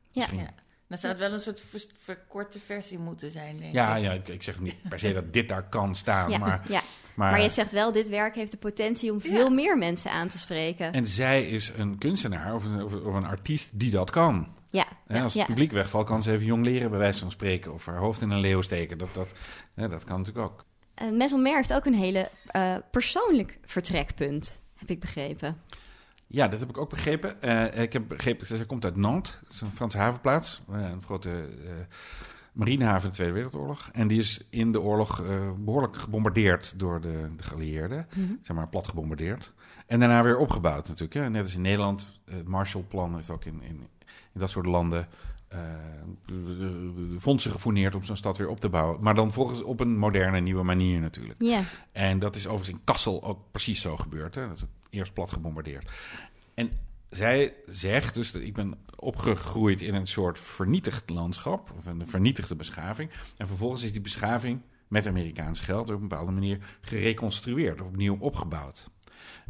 Ja. 0.08 0.20
Misschien. 0.20 0.38
Ja. 0.38 0.50
Dan 0.88 0.98
zou 0.98 1.12
het 1.12 1.22
wel 1.22 1.32
een 1.32 1.40
soort 1.40 1.60
verkorte 2.02 2.58
versie 2.60 2.98
moeten 2.98 3.30
zijn, 3.30 3.58
denk 3.58 3.72
Ja, 3.72 3.96
ik. 3.96 4.02
ja 4.02 4.12
ik, 4.12 4.28
ik 4.28 4.42
zeg 4.42 4.60
niet 4.60 4.76
per 4.88 4.98
se 4.98 5.12
dat 5.12 5.32
dit 5.32 5.48
daar 5.48 5.68
kan 5.68 5.94
staan, 5.94 6.30
Ja, 6.30 6.38
maar, 6.38 6.62
ja. 6.68 6.80
maar, 7.14 7.30
Maar 7.30 7.40
je 7.42 7.50
zegt 7.50 7.72
wel, 7.72 7.92
dit 7.92 8.08
werk 8.08 8.34
heeft 8.34 8.50
de 8.50 8.56
potentie 8.56 9.12
om 9.12 9.20
veel 9.20 9.50
meer 9.50 9.78
mensen 9.78 10.10
aan 10.10 10.28
te 10.28 10.38
spreken. 10.38 10.92
en 10.92 11.06
zij 11.06 11.42
is 11.46 11.72
een 11.76 11.98
kunstenaar 11.98 12.54
of 12.54 12.64
een, 12.64 12.82
of, 12.84 12.94
of 12.94 13.14
een 13.14 13.24
artiest 13.26 13.68
die 13.72 13.90
dat 13.90 14.10
kan. 14.10 14.54
ja, 14.70 14.86
ja, 15.08 15.22
als 15.22 15.32
het 15.32 15.42
ja. 15.42 15.46
publiek 15.48 15.72
wegvalt, 15.72 16.06
kan 16.06 16.22
ze 16.22 16.32
even 16.32 16.46
jong 16.46 16.64
leren 16.64 16.90
bij 16.90 16.98
wijze 16.98 17.18
van 17.20 17.30
spreken 17.30 17.72
of 17.72 17.86
haar 17.86 17.96
hoofd 17.98 18.20
in 18.20 18.30
een 18.30 18.40
leeuw 18.40 18.62
steken. 18.62 18.98
Dat, 18.98 19.14
dat, 19.14 19.32
hè, 19.74 19.88
dat 19.88 20.04
kan 20.04 20.18
natuurlijk 20.18 20.46
ook. 20.52 20.64
Uh, 21.02 21.10
Maison 21.10 21.46
heeft 21.46 21.72
ook 21.72 21.84
een 21.84 21.94
hele 21.94 22.30
uh, 22.56 22.76
persoonlijk 22.90 23.58
vertrekpunt, 23.64 24.60
heb 24.74 24.90
ik 24.90 25.00
begrepen. 25.00 25.56
Ja, 26.26 26.48
dat 26.48 26.60
heb 26.60 26.68
ik 26.68 26.78
ook 26.78 26.90
begrepen. 26.90 27.36
Uh, 27.44 27.82
ik 27.82 27.92
heb 27.92 28.08
begrepen, 28.08 28.46
ze 28.46 28.66
komt 28.66 28.84
uit 28.84 28.96
Nantes, 28.96 29.38
dat 29.42 29.52
is 29.52 29.60
een 29.60 29.70
Franse 29.74 29.98
havenplaats. 29.98 30.62
een 30.68 31.02
grote 31.02 31.48
marinehaven 32.52 33.02
in 33.02 33.08
de 33.08 33.14
Tweede 33.14 33.32
Wereldoorlog. 33.32 33.88
En 33.92 34.08
die 34.08 34.18
is 34.18 34.46
in 34.50 34.72
de 34.72 34.80
oorlog 34.80 35.22
behoorlijk 35.58 35.96
gebombardeerd 35.96 36.78
door 36.78 37.00
de, 37.00 37.28
de 37.36 37.42
geallieerden. 37.42 38.06
Mm 38.14 38.38
Zeg 38.42 38.56
maar 38.56 38.68
plat 38.68 38.88
gebombardeerd. 38.88 39.52
En 39.86 40.00
daarna 40.00 40.22
weer 40.22 40.38
opgebouwd 40.38 40.88
natuurlijk. 40.88 41.14
Hè. 41.14 41.30
Net 41.30 41.42
als 41.42 41.54
in 41.54 41.60
Nederland, 41.60 42.20
het 42.24 42.48
Marshallplan 42.48 43.18
is 43.18 43.30
ook 43.30 43.44
in, 43.44 43.62
in, 43.62 43.88
in 44.32 44.40
dat 44.40 44.50
soort 44.50 44.66
landen 44.66 45.08
uh, 45.54 45.60
fondsen 47.18 47.50
gefourneerd 47.50 47.94
om 47.94 48.04
zo'n 48.04 48.16
stad 48.16 48.38
weer 48.38 48.48
op 48.48 48.60
te 48.60 48.68
bouwen. 48.68 49.02
Maar 49.02 49.14
dan 49.14 49.32
volgens 49.32 49.62
op 49.62 49.80
een 49.80 49.98
moderne, 49.98 50.40
nieuwe 50.40 50.62
manier 50.62 51.00
natuurlijk. 51.00 51.42
Ja. 51.42 51.62
En 51.92 52.18
dat 52.18 52.36
is 52.36 52.46
overigens 52.46 52.78
in 52.78 52.84
Kassel 52.84 53.22
ook 53.22 53.38
precies 53.50 53.80
zo 53.80 53.96
gebeurd. 53.96 54.34
Hè? 54.34 54.46
Dat 54.46 54.56
is 54.56 54.64
eerst 54.90 55.12
plat 55.12 55.30
gebombardeerd. 55.30 55.90
En 56.54 56.70
zij 57.10 57.54
zegt 57.66 58.14
dus 58.14 58.32
dat 58.32 58.42
ik 58.42 58.54
ben 58.54 58.74
opgegroeid 58.96 59.80
in 59.82 59.94
een 59.94 60.06
soort 60.06 60.38
vernietigd 60.38 61.10
landschap, 61.10 61.72
of 61.78 61.86
een 61.86 62.06
vernietigde 62.06 62.56
beschaving. 62.56 63.10
En 63.36 63.46
vervolgens 63.46 63.82
is 63.82 63.92
die 63.92 64.00
beschaving 64.00 64.60
met 64.88 65.06
Amerikaans 65.06 65.60
geld 65.60 65.90
op 65.90 65.94
een 65.94 66.08
bepaalde 66.08 66.32
manier 66.32 66.58
gereconstrueerd, 66.80 67.80
of 67.80 67.86
opnieuw 67.86 68.16
opgebouwd. 68.18 68.90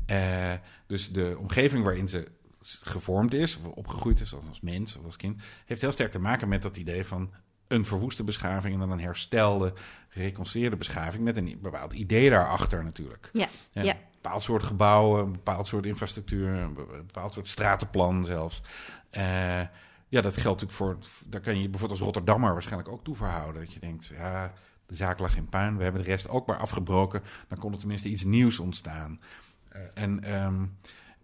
Uh, 0.06 0.52
dus 0.86 1.12
de 1.12 1.36
omgeving 1.38 1.84
waarin 1.84 2.08
ze 2.08 2.28
gevormd 2.62 3.34
is, 3.34 3.56
of 3.56 3.72
opgegroeid 3.72 4.20
is 4.20 4.34
als 4.34 4.60
mens 4.60 4.96
of 4.96 5.04
als 5.04 5.16
kind, 5.16 5.42
heeft 5.64 5.80
heel 5.80 5.92
sterk 5.92 6.10
te 6.10 6.20
maken 6.20 6.48
met 6.48 6.62
dat 6.62 6.76
idee 6.76 7.04
van 7.04 7.30
een 7.66 7.84
verwoeste 7.84 8.24
beschaving 8.24 8.74
en 8.74 8.80
dan 8.80 8.90
een 8.90 9.00
herstelde, 9.00 9.72
gereconstrueerde 10.08 10.76
beschaving 10.76 11.24
met 11.24 11.36
een 11.36 11.58
bepaald 11.62 11.92
idee 11.92 12.30
daarachter 12.30 12.84
natuurlijk. 12.84 13.30
Ja, 13.32 13.48
ja. 13.70 13.82
ja. 13.82 13.92
Een 13.92 14.22
bepaald 14.22 14.42
soort 14.42 14.62
gebouwen, 14.62 15.24
een 15.24 15.32
bepaald 15.32 15.66
soort 15.66 15.86
infrastructuur, 15.86 16.48
een 16.48 16.74
bepaald 16.74 17.32
soort 17.32 17.48
stratenplan 17.48 18.24
zelfs. 18.24 18.62
Uh, 19.10 19.22
ja, 20.08 20.20
dat 20.20 20.36
geldt 20.36 20.62
natuurlijk 20.62 20.72
voor, 20.72 20.98
daar 21.26 21.40
kan 21.40 21.54
je 21.60 21.68
bijvoorbeeld 21.68 21.90
als 21.90 22.00
Rotterdammer 22.00 22.52
waarschijnlijk 22.52 22.92
ook 22.92 23.04
toe 23.04 23.16
verhouden. 23.16 23.62
Dat 23.62 23.72
je 23.72 23.80
denkt, 23.80 24.06
ja, 24.06 24.52
de 24.86 24.94
zaak 24.94 25.18
lag 25.18 25.36
in 25.36 25.48
puin, 25.48 25.76
we 25.76 25.82
hebben 25.82 26.02
de 26.02 26.10
rest 26.10 26.28
ook 26.28 26.46
maar 26.46 26.58
afgebroken, 26.58 27.22
dan 27.48 27.58
kon 27.58 27.72
er 27.72 27.78
tenminste 27.78 28.08
iets 28.08 28.24
nieuws 28.24 28.58
ontstaan. 28.58 29.20
Uh, 29.76 29.82
en 29.94 30.34
um, 30.34 30.78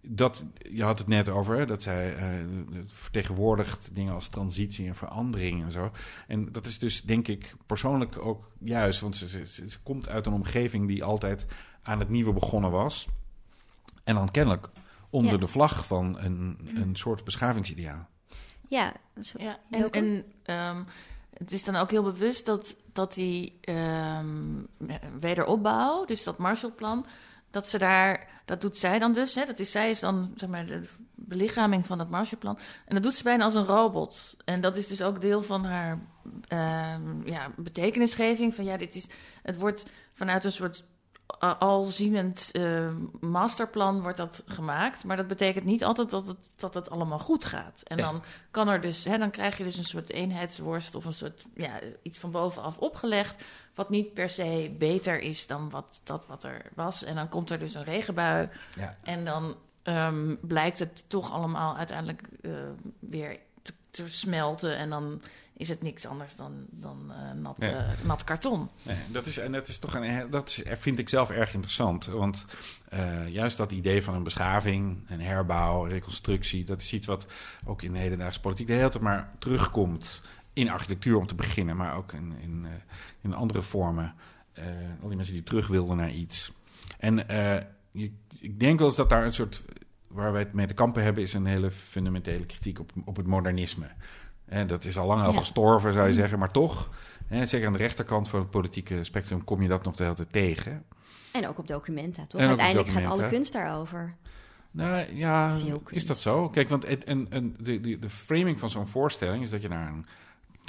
dat, 0.09 0.45
je 0.73 0.83
had 0.83 0.99
het 0.99 1.07
net 1.09 1.29
over, 1.29 1.59
hè, 1.59 1.67
dat 1.67 1.83
zij 1.83 2.17
uh, 2.17 2.45
vertegenwoordigt 2.87 3.95
dingen 3.95 4.15
als 4.15 4.29
transitie 4.29 4.87
en 4.87 4.95
verandering 4.95 5.63
en 5.63 5.73
zo. 5.73 5.91
En 6.27 6.53
dat 6.53 6.67
is 6.67 6.79
dus, 6.79 7.03
denk 7.03 7.29
ik, 7.29 7.55
persoonlijk 7.67 8.19
ook 8.19 8.51
juist. 8.59 9.01
Want 9.01 9.17
ze, 9.17 9.29
ze, 9.29 9.47
ze, 9.47 9.79
komt 9.83 10.09
uit 10.09 10.27
een 10.27 10.33
omgeving 10.33 10.89
die 10.89 11.05
altijd 11.05 11.47
aan 11.83 11.99
het 11.99 12.09
nieuwe 12.09 12.33
begonnen 12.33 12.71
was. 12.71 13.07
En 14.05 14.15
dan 14.15 14.31
kennelijk 14.31 14.69
onder 15.11 15.33
Ja. 15.33 15.39
de 15.39 15.47
vlag 15.47 15.87
van 15.87 16.19
een, 16.19 16.59
een 16.75 16.97
soort 16.97 17.25
beschavingsideaal. 17.25 18.07
Ja, 18.69 18.93
zo, 19.21 19.39
Ja, 19.41 19.59
en, 19.91 20.25
ehm, 20.43 20.83
het 21.39 21.53
is 21.53 21.65
dan 21.65 21.77
ook 21.77 21.91
heel 21.91 22.03
bewust 22.03 22.47
dat, 22.47 22.77
dat 22.93 23.15
die 23.15 23.59
ehm, 23.61 24.63
wederopbouw, 25.21 26.05
dus 26.05 26.25
dat 26.25 26.39
Marshallplan, 26.39 27.07
dat 27.57 27.69
ze 27.69 27.79
daar, 27.79 28.27
dat 28.45 28.61
doet 28.61 28.77
zij 28.77 28.99
dan 28.99 29.13
dus, 29.13 29.35
hè, 29.35 29.45
dat 29.45 29.59
is, 29.59 29.71
zij 29.71 29.91
is 29.91 30.01
dan 30.01 30.33
zeg 30.35 30.49
maar 30.49 30.67
de 30.67 30.89
belichaming 31.15 31.87
van 31.87 31.99
het 31.99 32.11
Marshallplan. 32.11 32.59
En 32.85 32.95
dat 32.95 33.03
doet 33.03 33.15
ze 33.15 33.23
bijna 33.23 33.45
als 33.45 33.55
een 33.55 33.65
robot. 33.65 34.37
En 34.45 34.61
dat 34.61 34.77
is 34.77 34.87
dus 34.87 35.03
ook 35.03 35.21
deel 35.21 35.43
van 35.43 35.65
haar 35.65 35.99
ehm, 36.49 37.29
ja, 37.29 37.51
betekenisgeving. 37.57 38.55
Van 38.55 38.65
ja, 38.65 38.77
dit 38.77 38.95
is, 38.95 39.07
het 39.43 39.59
wordt 39.59 39.87
vanuit 40.13 40.45
een 40.45 40.53
soort 40.53 40.85
alzienend 41.59 42.51
eh, 42.53 42.89
masterplan 43.21 44.03
wordt 44.03 44.17
dat 44.17 44.43
gemaakt. 44.47 45.05
Maar 45.05 45.17
dat 45.17 45.29
betekent 45.29 45.65
niet 45.65 45.85
altijd 45.85 46.11
dat 46.11 46.27
het, 46.27 46.51
dat 46.57 46.75
het 46.75 46.91
allemaal 46.91 47.19
goed 47.19 47.45
gaat. 47.45 47.83
En 47.85 47.97
Ja. 47.97 48.03
dan 48.03 48.23
kan 48.51 48.69
er 48.69 48.81
dus, 48.81 49.05
hè, 49.05 49.19
dan 49.19 49.31
krijg 49.31 49.59
je 49.59 49.65
dus 49.65 49.77
een 49.77 49.85
soort 49.85 50.11
eenheidsworst 50.11 50.95
of 50.95 51.05
een 51.05 51.13
soort 51.13 51.45
ja, 51.55 51.71
iets 52.03 52.19
van 52.19 52.31
bovenaf 52.31 52.79
opgelegd. 52.79 53.45
Wat 53.75 53.91
niet 53.91 54.15
per 54.15 54.29
se 54.29 54.75
beter 54.79 55.21
is 55.21 55.47
dan 55.47 55.71
wat, 55.71 56.01
dat 56.05 56.27
wat 56.27 56.45
er 56.45 56.71
was. 56.75 57.05
En 57.05 57.15
dan 57.15 57.29
komt 57.29 57.51
er 57.51 57.59
dus 57.59 57.75
een 57.75 57.85
regenbui. 57.85 58.49
Ja. 58.79 58.97
En 59.03 59.25
dan 59.25 59.57
ehm, 59.83 60.35
blijkt 60.41 60.79
het 60.79 61.05
toch 61.09 61.33
allemaal 61.33 61.77
uiteindelijk 61.77 62.23
eh, 62.43 62.51
weer 62.99 63.39
te, 63.63 63.73
te 63.91 64.09
smelten. 64.09 64.77
En 64.77 64.91
dan 64.91 65.23
is 65.57 65.69
het 65.69 65.83
niks 65.83 66.07
anders 66.07 66.37
dan, 66.37 66.67
dan 66.71 67.13
eh, 67.13 67.33
nat, 67.33 67.59
eh, 67.59 67.89
nat 68.03 68.25
karton. 68.25 68.69
Nee, 68.83 68.97
dat 69.09 69.27
is, 69.27 69.39
en 69.39 69.53
dat 69.53 69.69
is 69.69 69.79
toch 69.79 69.95
een, 69.95 70.31
dat 70.31 70.49
is, 70.49 70.63
vind 70.79 70.99
ik 70.99 71.09
zelf 71.09 71.31
erg 71.31 71.55
interessant. 71.55 72.07
Want 72.07 72.47
eh, 72.89 73.29
juist 73.29 73.57
dat 73.57 73.73
idee 73.73 74.03
van 74.03 74.15
een 74.15 74.23
beschaving, 74.23 74.99
een 75.09 75.21
herbouw, 75.21 75.85
reconstructie, 75.85 76.65
dat 76.65 76.81
is 76.81 76.93
iets 76.93 77.07
wat 77.07 77.27
ook 77.65 77.83
in 77.83 77.93
de 77.93 77.99
hedendaagse 77.99 78.41
politiek 78.41 78.67
de 78.67 78.73
hele 78.73 78.89
tijd 78.89 79.03
maar 79.03 79.33
terugkomt. 79.39 80.23
In 80.53 80.71
architectuur 80.71 81.17
om 81.17 81.27
te 81.27 81.35
beginnen, 81.35 81.77
maar 81.77 81.97
ook 81.97 82.13
in, 82.13 82.35
in, 82.41 82.67
in 83.21 83.35
andere 83.35 83.63
vormen. 83.63 84.15
Al 85.03 85.09
die 85.09 85.17
mensen 85.17 85.35
die 85.35 85.43
terug 85.43 85.67
wilden 85.67 85.97
naar 85.97 86.13
iets. 86.13 86.53
En 86.99 87.15
je, 87.91 88.11
ik 88.39 88.61
denk 88.61 88.79
wel 88.79 88.89
eens 88.89 88.97
dat 88.97 89.11
daar 89.11 89.25
een 89.25 89.35
soort. 89.35 89.65
Waar 90.07 90.33
wij 90.33 90.43
het 90.43 90.53
mee 90.53 90.67
te 90.67 90.75
kampen 90.75 91.03
hebben, 91.03 91.23
is 91.23 91.33
een 91.33 91.47
hele 91.47 91.71
fundamentele 91.71 92.47
kritiek 92.47 92.79
op, 92.79 92.93
op 93.05 93.17
het 93.17 93.27
modernisme. 93.27 93.87
En 94.47 94.67
dat 94.67 94.85
is 94.85 94.99
al 94.99 95.07
lang 95.07 95.23
al 95.23 95.33
Ja. 95.33 95.39
gestorven, 95.39 95.93
zou 95.93 96.09
je 96.09 96.15
zeggen, 96.15 96.39
maar 96.39 96.51
toch. 96.51 96.89
Hè, 97.27 97.47
zeker 97.47 97.67
aan 97.67 97.73
de 97.73 97.79
rechterkant 97.79 98.29
van 98.29 98.41
het 98.41 98.51
politieke 98.51 99.05
spectrum 99.05 99.45
kom 99.45 99.63
je 99.63 99.69
dat 99.69 99.85
nog 99.85 99.97
de 99.97 100.03
hele 100.03 100.15
tijd 100.17 100.33
tegen. 100.33 100.85
En 101.33 101.49
ook 101.49 101.59
op 101.59 101.67
Documenta, 101.67 102.27
toch? 102.27 102.41
En 102.41 102.47
Uiteindelijk 102.49 102.89
gaat 102.89 102.97
alle 102.97 103.05
Documenta. 103.09 103.35
kunst 103.37 103.53
daarover. 103.53 104.15
Nou 104.71 105.15
ja, 105.15 105.53
is 105.91 106.07
dat 106.07 106.19
zo? 106.19 106.49
Kijk, 106.49 106.69
want 106.69 106.87
het, 106.89 107.05
en, 107.05 107.27
en 107.31 107.55
de, 107.61 107.81
de, 107.81 107.99
de 107.99 108.11
framing 108.11 108.59
van 108.59 108.71
zo'n 108.71 108.87
voorstelling 108.87 109.43
is 109.43 109.51
dat 109.51 109.63
je 109.63 109.69
naar 109.69 109.89
een, 109.89 110.07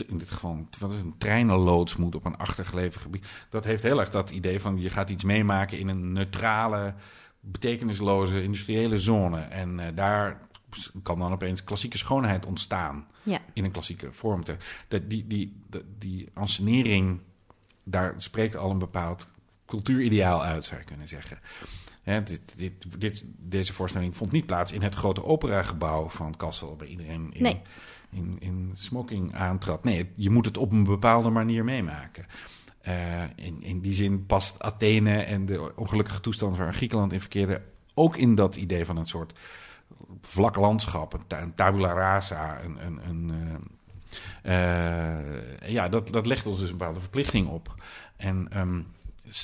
in 0.08 0.18
dit 0.18 0.30
geval 0.30 0.66
wat 0.80 0.92
is 0.92 1.00
een 1.00 1.18
treinenloods 1.18 1.96
moet 1.96 2.16
op 2.16 2.26
een 2.26 2.38
achtergelegen 2.38 3.02
gebied. 3.02 3.26
Dat 3.50 3.64
heeft 3.64 3.84
heel 3.84 4.00
erg 4.00 4.10
dat 4.10 4.30
idee 4.30 4.60
van 4.60 4.78
je 4.82 4.90
gaat 4.90 5.10
iets 5.10 5.24
meemaken 5.24 5.80
in 5.80 5.88
een 5.88 6.14
neutrale, 6.14 6.94
betekenisloze 7.40 8.44
industriële 8.44 9.00
zone. 9.00 9.40
En 9.40 9.80
eh, 9.80 9.86
daar 9.96 10.40
kan 11.04 11.20
dan 11.20 11.32
opeens 11.32 11.64
klassieke 11.64 11.98
schoonheid 11.98 12.46
ontstaan 12.46 13.08
Ja. 13.24 13.40
in 13.54 13.64
een 13.64 13.72
klassieke 13.72 14.14
vorm. 14.14 14.44
Te- 14.44 14.58
Dat, 14.88 15.10
die, 15.10 15.28
die, 15.28 15.54
die, 15.70 15.82
die 15.98 16.30
ansenering, 16.34 17.20
daar 17.84 18.14
spreekt 18.18 18.56
al 18.56 18.72
een 18.72 18.78
bepaald 18.80 19.28
cultuurideaal 19.66 20.44
uit, 20.44 20.66
zou 20.66 20.80
je 20.80 20.86
kunnen 20.86 21.08
zeggen. 21.08 21.40
Hè, 22.02 22.24
dit, 22.24 22.42
dit, 22.58 23.00
dit, 23.02 23.26
deze 23.38 23.74
voorstelling 23.74 24.18
vond 24.18 24.32
niet 24.32 24.46
plaats 24.46 24.72
in 24.72 24.82
het 24.82 24.96
grote 24.96 25.24
operagebouw 25.24 26.10
van 26.10 26.36
Kassel, 26.38 26.78
waar 26.78 26.88
iedereen 26.88 27.32
in, 27.34 27.42
Nee. 27.44 27.62
in, 28.10 28.36
in 28.40 28.72
smoking 28.74 29.36
aantrad. 29.36 29.84
Nee, 29.84 30.10
je 30.16 30.30
moet 30.30 30.46
het 30.46 30.58
op 30.58 30.72
een 30.72 30.84
bepaalde 30.84 31.30
manier 31.30 31.64
meemaken. 31.64 32.26
Eh, 32.82 33.24
in, 33.36 33.62
in 33.62 33.80
die 33.82 33.94
zin 33.94 34.26
past 34.26 34.60
Athene 34.60 35.18
en 35.22 35.46
de 35.46 35.72
ongelukkige 35.76 36.20
toestand 36.20 36.58
waar 36.58 36.74
Griekenland 36.74 37.14
in 37.14 37.20
verkeerde 37.20 37.62
ook 37.94 38.18
in 38.18 38.36
dat 38.36 38.56
idee 38.56 38.86
van 38.86 38.98
een 38.98 39.06
soort 39.08 39.34
vlak 40.22 40.56
landschap, 40.56 41.14
een, 41.14 41.28
ta- 41.28 41.42
een 41.42 41.54
tabula 41.54 41.94
rasa, 41.94 42.64
een, 42.64 42.86
een, 42.86 43.00
een, 43.10 43.32
eh, 44.44 45.20
eh, 45.20 45.70
ja, 45.70 45.90
dat, 45.90 46.08
dat 46.08 46.26
legt 46.26 46.46
ons 46.46 46.60
dus 46.60 46.70
een 46.70 46.78
bepaalde 46.78 47.00
verplichting 47.00 47.48
op. 47.48 47.76
En 48.16 48.48
ehm, 48.52 48.82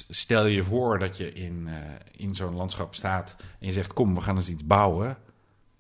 stel 0.09 0.45
je 0.45 0.63
voor 0.63 0.99
dat 0.99 1.17
je 1.17 1.33
in, 1.33 1.67
eh, 1.67 1.75
in 2.11 2.35
zo'n 2.35 2.55
landschap 2.55 2.95
staat 2.95 3.35
en 3.59 3.67
je 3.67 3.71
zegt: 3.73 3.93
Kom, 3.93 4.15
we 4.15 4.21
gaan 4.21 4.35
eens 4.35 4.49
iets 4.49 4.65
bouwen. 4.65 5.17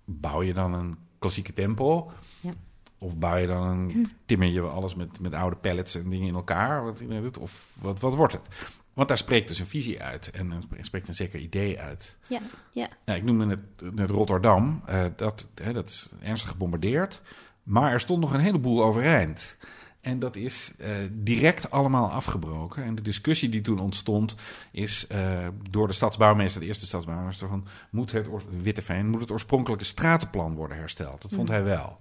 Bouw 0.05 0.41
je 0.41 0.53
dan 0.53 0.73
een 0.73 0.97
klassieke 1.19 1.53
tempel? 1.53 2.11
Ja. 2.41 2.51
Of 2.97 3.17
bouw 3.17 3.35
je 3.35 3.47
dan 3.47 3.67
een, 3.67 4.11
timmer 4.25 4.47
je 4.47 4.61
alles 4.61 4.95
met, 4.95 5.19
met 5.19 5.33
oude 5.33 5.55
pallets 5.55 5.95
en 5.95 6.09
dingen 6.09 6.27
in 6.27 6.35
elkaar? 6.35 6.83
Wat, 6.83 7.37
of 7.37 7.67
wat, 7.81 7.99
wat 7.99 8.15
wordt 8.15 8.33
het? 8.33 8.47
Want 8.93 9.07
daar 9.07 9.17
spreekt 9.17 9.47
dus 9.47 9.59
een 9.59 9.67
visie 9.67 10.01
uit 10.01 10.31
en 10.31 10.51
er 10.51 10.85
spreekt 10.85 11.07
een 11.07 11.15
zeker 11.15 11.39
idee 11.39 11.79
uit. 11.79 12.17
Ja, 12.27 12.39
ja. 12.71 12.87
Ja, 13.05 13.13
ik 13.13 13.23
noemde 13.23 13.45
net, 13.45 13.93
net 13.95 14.09
Rotterdam. 14.09 14.81
eh, 14.85 15.03
dat, 15.15 15.47
hè, 15.61 15.73
dat 15.73 15.89
is 15.89 16.09
ernstig 16.21 16.49
gebombardeerd. 16.49 17.21
Maar 17.63 17.91
er 17.91 17.99
stond 17.99 18.19
nog 18.19 18.33
een 18.33 18.39
heleboel 18.39 18.83
overeind. 18.83 19.57
En 20.01 20.19
dat 20.19 20.35
is 20.35 20.73
eh, 20.77 20.89
direct 21.11 21.71
allemaal 21.71 22.11
afgebroken. 22.11 22.83
En 22.83 22.95
de 22.95 23.01
discussie 23.01 23.49
die 23.49 23.61
toen 23.61 23.79
ontstond 23.79 24.35
is 24.71 25.07
eh, 25.07 25.47
door 25.69 25.87
de 25.87 25.93
stadsbouwmeester, 25.93 26.61
de 26.61 26.67
eerste 26.67 26.85
stadsbouwmeester, 26.85 27.47
van 27.47 27.67
moet 27.89 28.11
het 28.11 28.29
Witteveen, 28.61 29.09
moet 29.09 29.21
het 29.21 29.31
oorspronkelijke 29.31 29.83
stratenplan 29.83 30.55
worden 30.55 30.77
hersteld. 30.77 31.21
Dat 31.21 31.33
vond 31.33 31.49
hij 31.49 31.63
wel. 31.63 31.99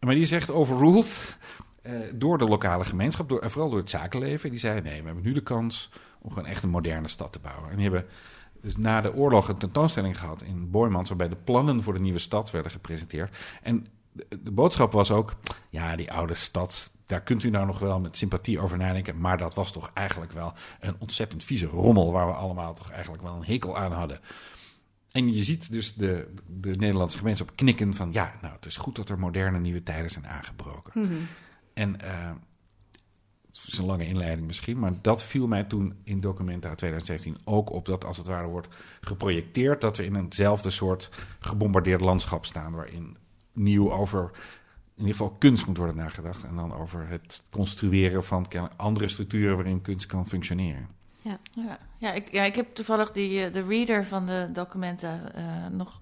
Maar 0.00 0.14
die 0.14 0.26
zegt 0.26 0.50
overruled 0.50 1.38
door 2.14 2.38
de 2.38 2.44
lokale 2.44 2.84
gemeenschap, 2.84 3.28
door, 3.28 3.40
en 3.40 3.50
vooral 3.50 3.70
door 3.70 3.78
het 3.78 3.90
zakenleven. 3.90 4.50
Die 4.50 4.58
zei 4.58 4.80
nee, 4.80 5.00
we 5.00 5.06
hebben 5.06 5.24
nu 5.24 5.32
de 5.32 5.42
kans 5.42 5.90
om 6.18 6.30
gewoon 6.32 6.48
echt 6.48 6.62
een 6.62 6.70
moderne 6.70 7.08
stad 7.08 7.32
te 7.32 7.38
bouwen. 7.38 7.70
En 7.70 7.76
die 7.76 7.84
hebben 7.84 8.06
dus 8.60 8.76
na 8.76 9.00
de 9.00 9.14
oorlog 9.14 9.48
een 9.48 9.58
tentoonstelling 9.58 10.18
gehad 10.18 10.42
in 10.42 10.70
Boymans, 10.70 11.08
waarbij 11.08 11.28
de 11.28 11.36
plannen 11.36 11.82
voor 11.82 11.92
de 11.92 12.00
nieuwe 12.00 12.18
stad 12.18 12.50
werden 12.50 12.72
gepresenteerd. 12.72 13.36
En 13.62 13.86
de, 14.12 14.26
de 14.42 14.50
boodschap 14.50 14.92
was 14.92 15.10
ook, 15.10 15.34
ja, 15.70 15.96
die 15.96 16.12
oude 16.12 16.34
stad, 16.34 16.90
daar 17.06 17.22
kunt 17.22 17.42
u 17.42 17.50
nou 17.50 17.66
nog 17.66 17.78
wel 17.78 18.00
met 18.00 18.16
sympathie 18.16 18.60
over 18.60 18.78
nadenken. 18.78 19.20
Maar 19.20 19.38
dat 19.38 19.54
was 19.54 19.72
toch 19.72 19.90
eigenlijk 19.94 20.32
wel 20.32 20.52
een 20.80 20.96
ontzettend 20.98 21.44
vieze 21.44 21.66
rommel. 21.66 22.12
Waar 22.12 22.26
we 22.26 22.32
allemaal 22.32 22.74
toch 22.74 22.90
eigenlijk 22.90 23.22
wel 23.22 23.34
een 23.34 23.44
hekel 23.44 23.78
aan 23.78 23.92
hadden. 23.92 24.20
En 25.12 25.32
je 25.32 25.44
ziet 25.44 25.72
dus 25.72 25.94
de, 25.94 26.34
de 26.46 26.70
Nederlandse 26.70 27.18
gemeenschap 27.18 27.52
knikken 27.54 27.94
van... 27.94 28.12
ja, 28.12 28.34
nou, 28.42 28.54
het 28.54 28.66
is 28.66 28.76
goed 28.76 28.96
dat 28.96 29.08
er 29.08 29.18
moderne 29.18 29.58
nieuwe 29.58 29.82
tijden 29.82 30.10
zijn 30.10 30.26
aangebroken. 30.26 31.02
Mhm. 31.02 31.14
En 31.76 31.96
uh, 32.04 32.30
het 33.46 33.60
is 33.66 33.78
een 33.78 33.84
lange 33.84 34.06
inleiding 34.06 34.46
misschien... 34.46 34.78
maar 34.78 34.92
dat 35.00 35.24
viel 35.24 35.46
mij 35.46 35.64
toen 35.64 35.94
in 36.04 36.20
Documenta 36.20 36.74
2017 36.74 37.36
ook 37.44 37.70
op... 37.70 37.84
dat 37.84 38.04
als 38.04 38.16
het 38.16 38.26
ware 38.26 38.46
wordt 38.46 38.68
geprojecteerd... 39.00 39.80
dat 39.80 39.96
we 39.96 40.04
in 40.04 40.16
eenzelfde 40.16 40.70
soort 40.70 41.10
gebombardeerd 41.38 42.00
landschap 42.00 42.44
staan... 42.44 42.72
waarin 42.72 43.16
nieuw 43.52 43.92
over 43.92 44.30
in 44.94 45.02
ieder 45.02 45.16
geval 45.16 45.36
kunst 45.38 45.66
moet 45.66 45.76
worden 45.76 45.96
nagedacht. 45.96 46.44
En 46.44 46.56
dan 46.56 46.72
over 46.72 47.08
het 47.08 47.42
construeren 47.50 48.24
van 48.24 48.48
andere 48.76 49.08
structuren 49.08 49.56
waarin 49.56 49.82
kunst 49.82 50.06
kan 50.06 50.26
functioneren. 50.26 50.88
Ja, 51.20 51.38
ja. 51.50 51.78
ja, 51.98 52.12
ik, 52.12 52.32
ja 52.32 52.44
ik 52.44 52.54
heb 52.56 52.74
toevallig 52.74 53.10
die, 53.10 53.44
eh, 53.44 53.52
de 53.52 53.62
reader 53.62 54.04
van 54.04 54.26
de 54.26 54.48
documenten 54.52 55.32
uh, 55.36 55.66
nog. 55.66 56.00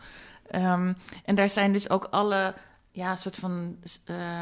Um, 0.54 0.96
en 1.24 1.34
daar 1.34 1.50
zijn 1.50 1.72
dus 1.72 1.90
ook 1.90 2.04
alle 2.04 2.54
ja, 2.90 3.16
soort 3.16 3.36
van 3.36 3.76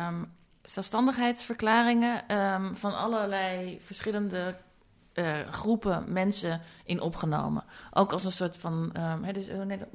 um, 0.08 0.26
zelfstandigheidsverklaringen 0.62 2.38
um, 2.38 2.76
van 2.76 2.96
allerlei 2.96 3.80
verschillende 3.80 4.56
uh, 5.14 5.38
groepen 5.50 6.12
mensen 6.12 6.60
in 6.84 7.00
opgenomen. 7.00 7.64
Ook 7.90 8.12
als 8.12 8.24
een 8.24 8.32
soort 8.32 8.58
van 8.58 8.90
he, 9.22 9.32
dus, 9.32 9.46
net, 9.66 9.86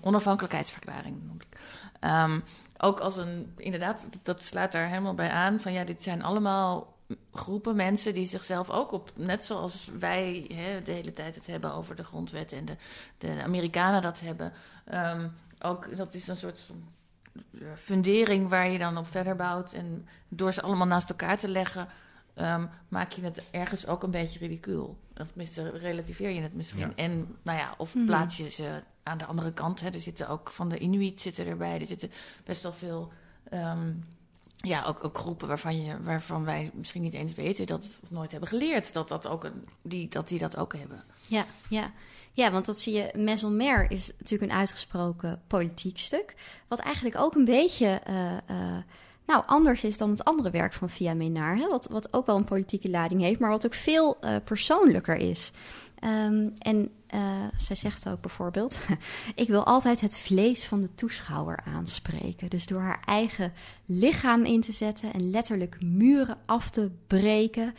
onafhankelijkheidsverklaring 0.00 1.22
noem 1.22 1.40
ik. 1.40 1.58
ook 2.78 3.00
als 3.00 3.16
een, 3.16 3.52
inderdaad, 3.56 4.08
dat, 4.22 4.44
sluit 4.44 4.72
daar 4.72 4.88
helemaal 4.88 5.14
bij 5.14 5.30
aan. 5.30 5.60
Van 5.60 5.72
ja, 5.72 5.84
dit 5.84 6.02
zijn 6.02 6.22
allemaal 6.22 6.94
groepen 7.32 7.76
mensen 7.76 8.14
die 8.14 8.26
zichzelf 8.26 8.70
ook 8.70 8.92
op, 8.92 9.12
net 9.14 9.44
zoals 9.44 9.90
wij 9.98 10.44
de 10.84 10.92
hele 10.92 11.12
tijd 11.12 11.34
het 11.34 11.46
hebben 11.46 11.72
over 11.72 11.96
de 11.96 12.04
grondwet 12.04 12.52
en 12.52 12.64
de, 12.64 12.76
de 13.18 13.42
Amerikanen 13.42 14.02
dat 14.02 14.20
hebben, 14.20 14.52
um, 14.92 15.32
ook 15.58 15.96
dat 15.96 16.14
is 16.14 16.28
een 16.28 16.36
soort 16.36 16.58
van 16.58 16.88
fundering 17.76 18.48
waar 18.48 18.70
je 18.70 18.78
dan 18.78 18.96
op 18.96 19.06
verder 19.06 19.36
bouwt. 19.36 19.72
En 19.72 20.08
door 20.28 20.52
ze 20.52 20.62
allemaal 20.62 20.86
naast 20.86 21.08
elkaar 21.10 21.38
te 21.38 21.48
leggen, 21.48 21.88
um, 22.36 22.68
maak 22.88 23.12
je 23.12 23.22
het 23.22 23.42
ergens 23.50 23.86
ook 23.86 24.02
een 24.02 24.10
beetje 24.10 24.38
ridicuul. 24.38 24.98
Of 25.16 25.26
tenminste, 25.28 25.70
relativeer 25.70 26.30
je 26.30 26.40
het 26.40 26.54
misschien. 26.54 26.78
Ja. 26.88 26.92
En 26.94 27.36
nou 27.42 27.58
ja, 27.58 27.74
of 27.76 27.94
Mhm. 27.94 28.04
plaats 28.06 28.36
je 28.36 28.50
ze 28.50 28.82
aan 29.02 29.18
de 29.18 29.24
andere 29.24 29.52
kant. 29.52 29.80
Hè. 29.80 29.88
Er 29.88 30.00
zitten 30.00 30.28
ook 30.28 30.50
van 30.50 30.68
de 30.68 30.78
Inuit 30.78 31.20
zitten 31.20 31.46
erbij. 31.46 31.80
Er 31.80 31.86
zitten 31.86 32.10
best 32.44 32.62
wel 32.62 32.72
veel. 32.72 33.12
Um, 33.52 34.04
ja, 34.56 34.84
ook, 34.84 35.04
ook 35.04 35.18
groepen 35.18 35.48
waarvan, 35.48 35.82
je, 35.82 36.02
waarvan 36.02 36.44
wij 36.44 36.70
misschien 36.74 37.02
niet 37.02 37.14
eens 37.14 37.34
weten 37.34 37.66
dat 37.66 37.98
of 38.02 38.10
nooit 38.10 38.30
hebben 38.30 38.48
geleerd 38.48 38.92
dat, 38.92 39.08
dat, 39.08 39.26
ook 39.26 39.44
een, 39.44 39.68
die, 39.82 40.08
dat 40.08 40.28
die 40.28 40.38
dat 40.38 40.56
ook 40.56 40.76
hebben. 40.76 41.02
Ja, 41.26 41.44
ja. 41.68 41.92
Ja, 42.34 42.50
want 42.50 42.66
dat 42.66 42.80
zie 42.80 42.94
je. 42.94 43.10
Maison 43.18 43.56
Mer 43.56 43.90
is 43.90 44.12
natuurlijk 44.18 44.52
een 44.52 44.58
uitgesproken 44.58 45.42
politiek 45.46 45.98
stuk. 45.98 46.34
Wat 46.68 46.78
eigenlijk 46.78 47.18
ook 47.18 47.34
een 47.34 47.44
beetje 47.44 48.00
uh, 48.08 48.32
uh, 48.50 48.76
nou, 49.26 49.42
anders 49.46 49.84
is 49.84 49.98
dan 49.98 50.10
het 50.10 50.24
andere 50.24 50.50
werk 50.50 50.72
van 50.72 50.90
Via 50.90 51.14
Menar. 51.14 51.56
Hè? 51.56 51.68
Wat, 51.68 51.86
wat 51.90 52.12
ook 52.12 52.26
wel 52.26 52.36
een 52.36 52.44
politieke 52.44 52.90
lading 52.90 53.20
heeft, 53.20 53.40
maar 53.40 53.50
wat 53.50 53.66
ook 53.66 53.74
veel 53.74 54.16
uh, 54.20 54.36
persoonlijker 54.44 55.16
is. 55.16 55.50
Um, 56.04 56.52
en 56.58 56.90
uh, 57.14 57.20
zij 57.56 57.76
zegt 57.76 58.08
ook 58.08 58.20
bijvoorbeeld: 58.20 58.78
Ik 59.34 59.48
wil 59.48 59.64
altijd 59.64 60.00
het 60.00 60.18
vlees 60.18 60.66
van 60.66 60.80
de 60.80 60.94
toeschouwer 60.94 61.60
aanspreken. 61.64 62.50
Dus 62.50 62.66
door 62.66 62.80
haar 62.80 63.02
eigen 63.04 63.52
lichaam 63.86 64.44
in 64.44 64.60
te 64.60 64.72
zetten 64.72 65.12
en 65.12 65.30
letterlijk 65.30 65.82
muren 65.82 66.38
af 66.46 66.70
te 66.70 66.90
breken. 67.06 67.74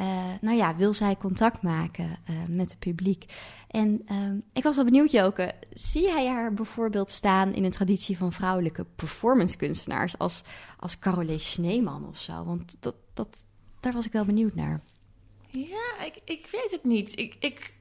Uh, 0.00 0.24
nou 0.40 0.56
ja, 0.56 0.76
wil 0.76 0.92
zij 0.92 1.16
contact 1.16 1.62
maken 1.62 2.18
uh, 2.30 2.36
met 2.48 2.70
het 2.70 2.78
publiek. 2.78 3.24
En 3.68 4.02
um, 4.12 4.42
ik 4.52 4.62
was 4.62 4.76
wel 4.76 4.84
benieuwd, 4.84 5.10
Joke. 5.10 5.54
Zie 5.70 6.02
jij 6.02 6.26
haar 6.26 6.54
bijvoorbeeld 6.54 7.10
staan 7.10 7.52
in 7.52 7.64
een 7.64 7.70
traditie 7.70 8.16
van 8.16 8.32
vrouwelijke 8.32 8.86
performancekunstenaars 8.96 10.18
als, 10.18 10.42
als 10.78 10.98
Carolee 10.98 11.38
Sneeman 11.38 12.08
of 12.08 12.18
zo? 12.20 12.44
Want 12.44 12.76
dat, 12.80 12.94
dat, 13.14 13.44
daar 13.80 13.92
was 13.92 14.06
ik 14.06 14.12
wel 14.12 14.24
benieuwd 14.24 14.54
naar. 14.54 14.82
Ja, 15.50 16.04
ik, 16.04 16.20
ik 16.24 16.48
weet 16.52 16.70
het 16.70 16.84
niet. 16.84 17.18
Ik, 17.18 17.36
ik, 17.38 17.74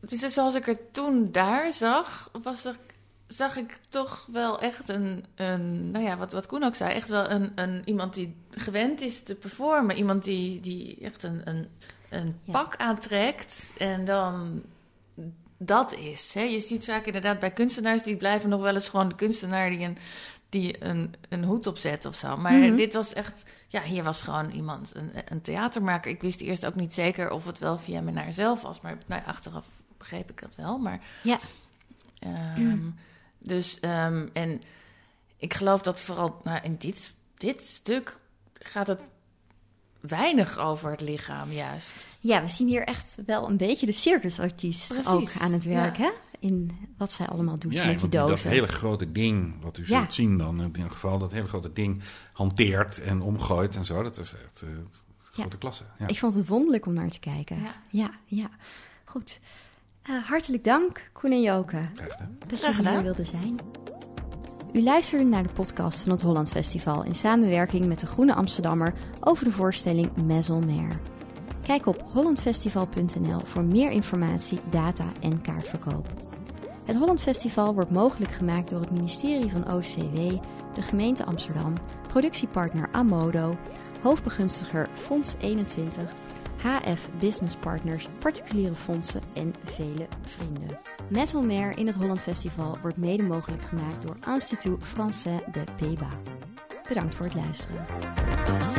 dus 0.00 0.20
zoals 0.20 0.54
ik 0.54 0.66
er 0.66 0.90
toen 0.90 1.32
daar 1.32 1.72
zag, 1.72 2.30
was 2.42 2.64
er, 2.64 2.76
zag 3.26 3.56
ik 3.56 3.78
toch 3.88 4.26
wel 4.32 4.60
echt 4.60 4.88
een, 4.88 5.24
een 5.34 5.90
nou 5.90 6.04
ja, 6.04 6.16
wat, 6.16 6.32
wat 6.32 6.46
Koen 6.46 6.62
ook 6.62 6.74
zei, 6.74 6.94
echt 6.94 7.08
wel 7.08 7.30
een, 7.30 7.52
een, 7.54 7.82
iemand 7.84 8.14
die 8.14 8.36
gewend 8.50 9.00
is 9.00 9.22
te 9.22 9.34
performen. 9.34 9.96
Iemand 9.96 10.24
die, 10.24 10.60
die 10.60 10.98
echt 11.00 11.22
een, 11.22 11.40
een, 11.44 11.68
een 12.08 12.38
ja. 12.44 12.52
pak 12.52 12.76
aantrekt 12.76 13.72
en 13.78 14.04
dan 14.04 14.62
dat 15.62 15.94
is. 15.94 16.34
Hè? 16.34 16.42
Je 16.42 16.60
ziet 16.60 16.84
vaak 16.84 17.06
inderdaad 17.06 17.40
bij 17.40 17.50
kunstenaars, 17.50 18.02
die 18.02 18.16
blijven 18.16 18.48
nog 18.48 18.60
wel 18.60 18.74
eens 18.74 18.88
gewoon 18.88 19.08
de 19.08 19.14
kunstenaar 19.14 19.70
die 19.70 19.84
een, 19.84 19.96
die 20.48 20.84
een, 20.84 21.14
een 21.28 21.44
hoed 21.44 21.66
opzet 21.66 22.04
of 22.04 22.14
zo. 22.14 22.36
Maar 22.36 22.52
mm-hmm. 22.52 22.76
dit 22.76 22.92
was 22.92 23.12
echt, 23.12 23.44
ja, 23.68 23.82
hier 23.82 24.02
was 24.02 24.22
gewoon 24.22 24.50
iemand, 24.50 24.92
een, 24.94 25.10
een 25.28 25.40
theatermaker. 25.40 26.10
Ik 26.10 26.20
wist 26.20 26.40
eerst 26.40 26.66
ook 26.66 26.74
niet 26.74 26.92
zeker 26.92 27.30
of 27.30 27.46
het 27.46 27.58
wel 27.58 27.78
via 27.78 28.00
me 28.00 28.10
naar 28.10 28.32
zelf 28.32 28.62
was, 28.62 28.80
maar 28.80 28.98
nou, 29.06 29.22
achteraf 29.26 29.66
begreep 30.00 30.30
ik 30.30 30.40
dat 30.40 30.54
wel. 30.54 30.78
Maar, 30.78 31.00
ja. 31.22 31.38
Um, 32.56 32.64
mm. 32.64 32.94
Dus, 33.38 33.78
um, 33.82 34.30
en 34.32 34.60
ik 35.36 35.54
geloof 35.54 35.82
dat 35.82 36.00
vooral 36.00 36.40
nou, 36.42 36.62
in 36.62 36.76
dit, 36.78 37.12
dit 37.36 37.62
stuk 37.62 38.18
gaat 38.52 38.86
het 38.86 39.10
weinig 40.00 40.58
over 40.58 40.90
het 40.90 41.00
lichaam 41.00 41.52
juist. 41.52 42.06
Ja, 42.20 42.42
we 42.42 42.48
zien 42.48 42.66
hier 42.66 42.84
echt 42.84 43.16
wel 43.26 43.48
een 43.48 43.56
beetje 43.56 43.86
de 43.86 43.92
circusartiest 43.92 44.88
Precies. 44.88 45.06
ook 45.06 45.30
aan 45.38 45.52
het 45.52 45.64
werk, 45.64 45.96
ja. 45.96 46.02
hè? 46.02 46.10
In 46.38 46.70
wat 46.96 47.12
zij 47.12 47.26
allemaal 47.26 47.58
doet 47.58 47.72
ja, 47.72 47.84
met 47.84 48.00
die 48.00 48.08
dozen. 48.08 48.28
dat 48.28 48.52
hele 48.52 48.66
grote 48.66 49.12
ding, 49.12 49.62
wat 49.62 49.76
u 49.76 49.82
ja. 49.86 49.98
zult 49.98 50.12
zien 50.12 50.38
dan 50.38 50.60
in 50.60 50.66
ieder 50.66 50.90
geval, 50.90 51.18
dat 51.18 51.32
hele 51.32 51.46
grote 51.46 51.72
ding 51.72 52.02
hanteert 52.32 53.00
en 53.00 53.20
omgooit 53.20 53.76
en 53.76 53.84
zo. 53.84 54.02
Dat 54.02 54.18
is 54.18 54.34
echt 54.44 54.62
uh, 54.62 54.70
grote 55.30 55.56
klasse. 55.56 55.84
Ja. 55.98 56.06
Ik 56.06 56.18
vond 56.18 56.34
het 56.34 56.46
wonderlijk 56.46 56.86
om 56.86 56.92
naar 56.92 57.10
te 57.10 57.18
kijken. 57.18 57.62
Ja, 57.62 57.74
ja. 57.90 58.10
ja. 58.24 58.50
Goed. 59.04 59.40
Uh, 60.08 60.24
hartelijk 60.24 60.64
dank, 60.64 61.10
Koen 61.12 61.30
en 61.30 61.42
Joke. 61.42 61.76
Graag 61.94 62.12
gedaan. 62.12 62.36
Dat 62.46 62.60
jullie 62.60 62.88
hier 62.90 63.02
wilden 63.02 63.26
zijn. 63.26 63.58
U 64.72 64.82
luisterde 64.82 65.24
naar 65.24 65.42
de 65.42 65.52
podcast 65.52 66.00
van 66.00 66.10
het 66.10 66.22
Holland 66.22 66.50
Festival 66.50 67.04
in 67.04 67.14
samenwerking 67.14 67.86
met 67.86 68.00
de 68.00 68.06
Groene 68.06 68.34
Amsterdammer 68.34 68.94
over 69.20 69.44
de 69.44 69.50
voorstelling 69.50 70.16
Maison 70.26 70.66
Mer. 70.66 71.00
Kijk 71.62 71.86
op 71.86 72.04
hollandfestival.nl 72.12 73.40
voor 73.44 73.62
meer 73.62 73.90
informatie, 73.90 74.60
data 74.70 75.12
en 75.20 75.40
kaartverkoop. 75.40 76.06
Het 76.84 76.96
Holland 76.96 77.22
Festival 77.22 77.74
wordt 77.74 77.90
mogelijk 77.90 78.32
gemaakt 78.32 78.70
door 78.70 78.80
het 78.80 78.90
ministerie 78.90 79.50
van 79.50 79.74
OCW, 79.74 80.42
de 80.74 80.82
gemeente 80.82 81.24
Amsterdam, 81.24 81.74
productiepartner 82.08 82.88
Amodo, 82.92 83.56
hoofdbegunstiger 84.02 84.88
Fonds 84.94 85.34
21, 85.40 86.12
HF 86.62 87.08
Business 87.18 87.56
Partners, 87.56 88.08
particuliere 88.18 88.74
fondsen 88.74 89.20
en 89.34 89.54
vele 89.64 90.06
vrienden. 90.22 90.78
Metal 91.08 91.42
Mer 91.42 91.78
in 91.78 91.86
het 91.86 91.96
Holland 91.96 92.22
Festival 92.22 92.76
wordt 92.80 92.96
mede 92.96 93.22
mogelijk 93.22 93.62
gemaakt 93.62 94.02
door 94.02 94.16
Institut 94.34 94.84
Français 94.84 95.52
de 95.52 95.64
Pays-Bas. 95.76 96.14
Bedankt 96.88 97.14
voor 97.14 97.26
het 97.26 97.34
luisteren. 97.34 98.69